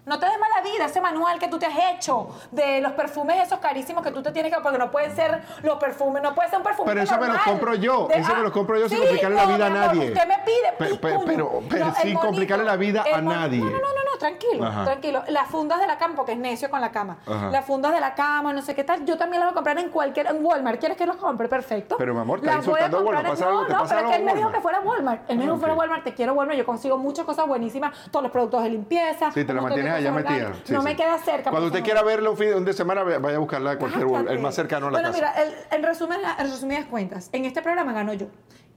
No 0.07 0.17
te 0.19 0.25
des 0.25 0.39
mala 0.39 0.61
vida 0.61 0.85
ese 0.85 1.01
manual 1.01 1.37
que 1.37 1.47
tú 1.49 1.59
te 1.59 1.65
has 1.65 1.77
hecho 1.93 2.29
de 2.51 2.81
los 2.81 2.93
perfumes 2.93 3.37
esos 3.43 3.59
carísimos 3.59 4.01
que 4.03 4.11
tú 4.11 4.23
te 4.23 4.31
tienes 4.31 4.53
que 4.53 4.59
porque 4.61 4.77
no 4.77 4.89
pueden 4.89 5.15
ser 5.15 5.41
los 5.63 5.77
perfumes, 5.77 6.23
no 6.23 6.33
puede 6.33 6.49
ser 6.49 6.57
un 6.59 6.63
perfume 6.63 6.87
Pero 6.89 7.01
eso 7.01 7.13
me 7.15 7.19
los 7.27 7.27
normal. 7.35 7.45
compro 7.45 7.75
yo, 7.75 8.07
De- 8.07 8.15
eso 8.19 8.35
me 8.35 8.41
los 8.41 8.51
compro 8.51 8.79
yo 8.79 8.87
sin 8.89 8.99
complicarle 8.99 9.35
la 9.35 9.45
vida 9.45 9.65
a 9.65 9.69
nadie. 9.69 10.07
Usted 10.07 10.27
me 10.27 10.37
pide, 10.45 10.73
Pe- 10.77 10.85
pi, 10.85 10.97
pe- 10.97 11.13
coño. 11.13 11.25
pero- 11.25 11.51
pero 11.69 11.85
el 11.87 11.93
sin 11.95 12.15
complicarle 12.17 12.65
la 12.65 12.75
vida 12.77 13.03
a 13.13 13.21
nadie. 13.21 13.59
No, 13.59 13.65
no, 13.65 13.71
no, 13.71 13.79
no, 13.79 14.11
no, 14.11 14.17
tranquilo, 14.17 14.65
Ajá. 14.65 14.85
tranquilo. 14.85 15.23
Las 15.27 15.47
fundas 15.49 15.79
de 15.79 15.87
la 15.87 15.97
cama, 15.97 16.15
porque 16.15 16.31
es 16.31 16.37
necio 16.37 16.69
con 16.69 16.79
la 16.81 16.91
cama. 16.91 17.17
Ajá. 17.27 17.49
Las 17.51 17.65
fundas 17.65 17.91
de 17.93 17.99
la 17.99 18.15
cama, 18.15 18.53
no 18.53 18.61
sé 18.61 18.73
qué 18.75 18.83
tal, 18.85 19.03
yo 19.05 19.17
también 19.17 19.41
las 19.41 19.47
voy 19.49 19.51
a 19.51 19.55
comprar 19.55 19.77
en 19.77 19.89
cualquier, 19.89 20.27
en 20.27 20.43
Walmart. 20.43 20.79
¿Quieres 20.79 20.97
que 20.97 21.05
los 21.05 21.17
compre? 21.17 21.49
Perfecto. 21.49 21.95
Pero, 21.97 22.13
mi 22.13 22.21
amor, 22.21 22.39
estás 22.39 22.55
Las 22.55 22.65
voy 22.65 22.79
a 22.79 22.89
comprar 22.89 23.25
en- 23.25 23.31
¿Pasa 23.31 23.45
algo? 23.47 23.61
No, 23.61 23.67
¿Te 23.67 23.73
no, 23.73 23.83
pero 23.87 23.99
es 23.99 24.05
que 24.09 24.15
él 24.15 24.23
me 24.23 24.33
dijo 24.35 24.51
que 24.53 24.61
fuera 24.61 24.79
Walmart. 24.79 25.29
Él 25.29 25.37
me 25.37 25.43
dijo 25.43 25.55
que 25.55 25.59
fuera. 25.59 25.73
Walmart. 25.75 26.03
Te 26.05 26.13
quiero 26.13 26.33
Walmart. 26.33 26.57
Yo 26.57 26.65
consigo 26.65 26.97
muchas 26.97 27.25
cosas 27.25 27.45
buenísimas. 27.45 27.93
Todos 28.09 28.23
los 28.23 28.31
productos 28.31 28.63
de 28.63 28.69
limpieza. 28.69 29.31
Sí, 29.31 29.43
te 29.43 29.53
de 29.53 29.61
mantienes 29.61 29.96
cosas 29.97 30.13
metida. 30.13 30.53
Sí, 30.63 30.73
no 30.73 30.81
sí. 30.81 30.85
me 30.85 30.95
queda 30.95 31.17
cerca. 31.19 31.49
Cuando 31.49 31.67
usted 31.67 31.83
quiera 31.83 32.03
verlo 32.03 32.31
un 32.31 32.37
fin 32.37 32.53
un 32.53 32.65
de 32.65 32.73
semana, 32.73 33.03
vaya 33.03 33.35
a 33.35 33.39
buscarla 33.39 33.71
a 33.71 33.77
cualquier 33.77 34.05
Walmart, 34.05 34.31
el 34.31 34.39
más 34.39 34.55
cercano 34.55 34.87
a 34.87 34.91
la 34.91 34.99
bueno, 34.99 35.11
casa. 35.13 35.33
mira, 35.35 35.43
el- 35.43 35.77
en, 35.77 35.83
resumen, 35.83 36.19
en 36.37 36.49
resumidas 36.51 36.85
cuentas, 36.85 37.29
en 37.31 37.45
este 37.45 37.61
programa 37.61 37.93
gano 37.93 38.13
yo. 38.13 38.27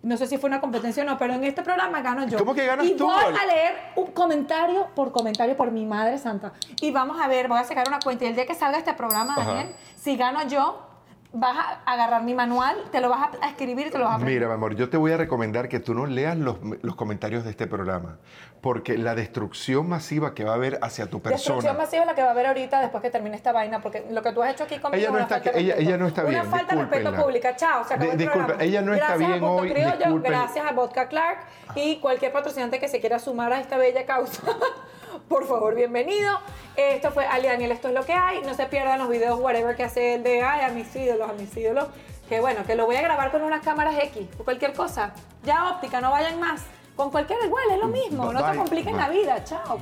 No 0.03 0.17
sé 0.17 0.27
si 0.27 0.39
fue 0.39 0.49
una 0.49 0.61
competencia 0.63 1.03
o 1.03 1.07
no, 1.07 1.19
pero 1.19 1.35
en 1.35 1.45
este 1.45 1.63
programa 1.63 2.01
gano 2.01 2.27
yo. 2.27 2.39
¿Cómo 2.39 2.55
que 2.55 2.65
ganas 2.65 2.87
y 2.87 2.97
tú, 2.97 3.05
voy 3.05 3.15
a 3.23 3.47
leer 3.47 3.75
un 3.97 4.07
comentario 4.13 4.87
por 4.95 5.13
comentario 5.13 5.57
por 5.59 5.71
mi 5.73 5.85
madre 5.85 6.17
santa. 6.17 6.53
Y 6.81 6.91
vamos 6.91 7.21
a 7.21 7.29
ver, 7.29 7.49
voy 7.49 7.59
a 7.59 7.65
sacar 7.65 7.87
una 7.87 7.99
cuenta. 8.01 8.25
Y 8.25 8.29
el 8.29 8.35
día 8.35 8.47
que 8.47 8.55
salga 8.55 8.79
este 8.79 8.95
programa, 8.95 9.35
Ajá. 9.37 9.45
Daniel, 9.53 9.75
si 9.97 10.17
gano 10.17 10.43
yo, 10.49 10.87
vas 11.33 11.57
a 11.87 11.93
agarrar 11.93 12.23
mi 12.25 12.35
manual, 12.35 12.77
te 12.91 13.01
lo 13.01 13.09
vas 13.09 13.29
a- 13.41 13.47
escribir 13.49 13.87
y 13.87 13.91
te 13.91 13.99
lo 13.99 14.05
vas 14.05 14.13
a 14.13 14.17
aprender. 14.17 14.35
Mira, 14.35 14.49
mi 14.49 14.55
amor, 14.55 14.75
yo 14.75 14.91
te 14.91 14.97
voy 14.97 15.13
a 15.13 15.17
recomendar 15.17 15.69
que 15.69 15.79
tú 15.79 15.95
no 15.95 16.07
leas 16.07 16.37
los, 16.37 16.57
los 16.83 16.97
comentarios 16.97 17.45
de 17.45 17.51
este 17.51 17.67
programa, 17.69 18.19
porque 18.61 18.99
la 18.99 19.15
destrucción 19.15 19.89
masiva 19.89 20.35
que 20.35 20.43
va 20.45 20.53
a 20.53 20.55
haber 20.57 20.79
hacia 20.83 21.07
tu 21.09 21.21
persona. 21.23 21.37
Destrucción 21.37 21.77
masiva 21.77 22.03
es 22.03 22.07
la 22.09 22.15
que 22.17 22.23
va 22.23 22.29
a 22.29 22.31
haber 22.33 22.47
ahorita 22.47 22.81
después 22.81 23.01
que 23.03 23.11
termine 23.11 23.37
esta 23.37 23.53
vaina, 23.53 23.81
porque 23.81 24.05
lo 24.11 24.23
que 24.23 24.33
tú 24.33 24.43
has 24.43 24.53
hecho 24.53 24.65
aquí 24.65 24.79
conmigo 24.79 25.01
Ella 25.01 25.11
no 25.13 25.19
está- 25.21 25.39
de 25.39 25.61
ella- 25.61 25.75
ella 25.79 25.97
no 25.97 26.07
está 26.09 26.23
bien, 26.25 26.41
Una 26.41 26.51
falta 26.51 26.75
de 26.75 26.81
respeto 26.83 27.15
pública. 27.15 27.55
Chao, 27.57 27.85
se 27.85 27.95
acabó 27.95 28.05
Di- 28.07 28.11
el 28.13 28.19
disculpe, 28.19 28.39
programa. 28.47 28.65
ella 28.65 28.83
no 28.83 28.95
está 28.95 29.07
gracias 29.07 29.29
bien 29.31 29.45
a 29.45 29.51
hoy, 29.51 29.71
Criollo. 29.71 30.21
Gracias 30.23 30.67
a 30.67 30.73
Vodka 30.73 31.07
Clark 31.09 31.39
y 31.77 32.01
cualquier 32.01 32.33
patrocinante 32.33 32.81
que 32.81 32.89
se 32.89 32.99
quiera 33.01 33.19
sumar 33.21 33.53
a 33.53 33.61
esta 33.61 33.77
bella 33.77 34.05
causa. 34.05 34.43
Por 35.31 35.47
favor, 35.47 35.77
bienvenido. 35.77 36.41
Esto 36.75 37.13
fue 37.13 37.25
Ali 37.25 37.47
Daniel, 37.47 37.71
esto 37.71 37.87
es 37.87 37.95
lo 37.95 38.05
que 38.05 38.13
hay. 38.13 38.43
No 38.43 38.53
se 38.55 38.67
pierdan 38.67 38.99
los 38.99 39.09
videos, 39.09 39.39
whatever 39.39 39.77
que 39.77 39.85
hace 39.85 40.15
el 40.15 40.25
de 40.25 40.43
ay, 40.43 40.63
a 40.63 40.71
mis 40.71 40.93
ídolos, 40.97 41.31
a 41.31 41.33
mis 41.35 41.57
ídolos. 41.57 41.87
Que 42.29 42.41
bueno, 42.41 42.65
que 42.67 42.75
lo 42.75 42.85
voy 42.85 42.97
a 42.97 43.03
grabar 43.03 43.31
con 43.31 43.43
unas 43.43 43.63
cámaras 43.63 43.95
X 44.07 44.27
o 44.41 44.43
cualquier 44.43 44.73
cosa. 44.73 45.15
Ya 45.45 45.71
óptica, 45.71 46.01
no 46.01 46.11
vayan 46.11 46.41
más. 46.41 46.63
Con 46.97 47.13
cualquier 47.13 47.39
igual, 47.45 47.63
es 47.71 47.79
lo 47.79 47.87
mismo. 47.87 48.33
No 48.33 48.45
te 48.45 48.59
compliquen 48.59 48.95
bye. 48.95 49.03
la 49.03 49.09
vida. 49.09 49.45
Chao. 49.45 49.79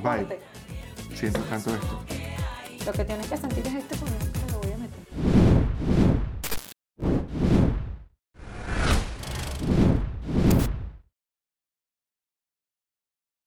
Siento 1.15 1.39
tanto 1.41 1.73
esto. 1.73 1.99
Lo 2.85 2.91
que 2.91 3.05
tienes 3.05 3.27
que 3.27 3.37
sentir 3.37 3.65
es 3.65 3.73
este 3.73 3.97
coño. 3.97 4.28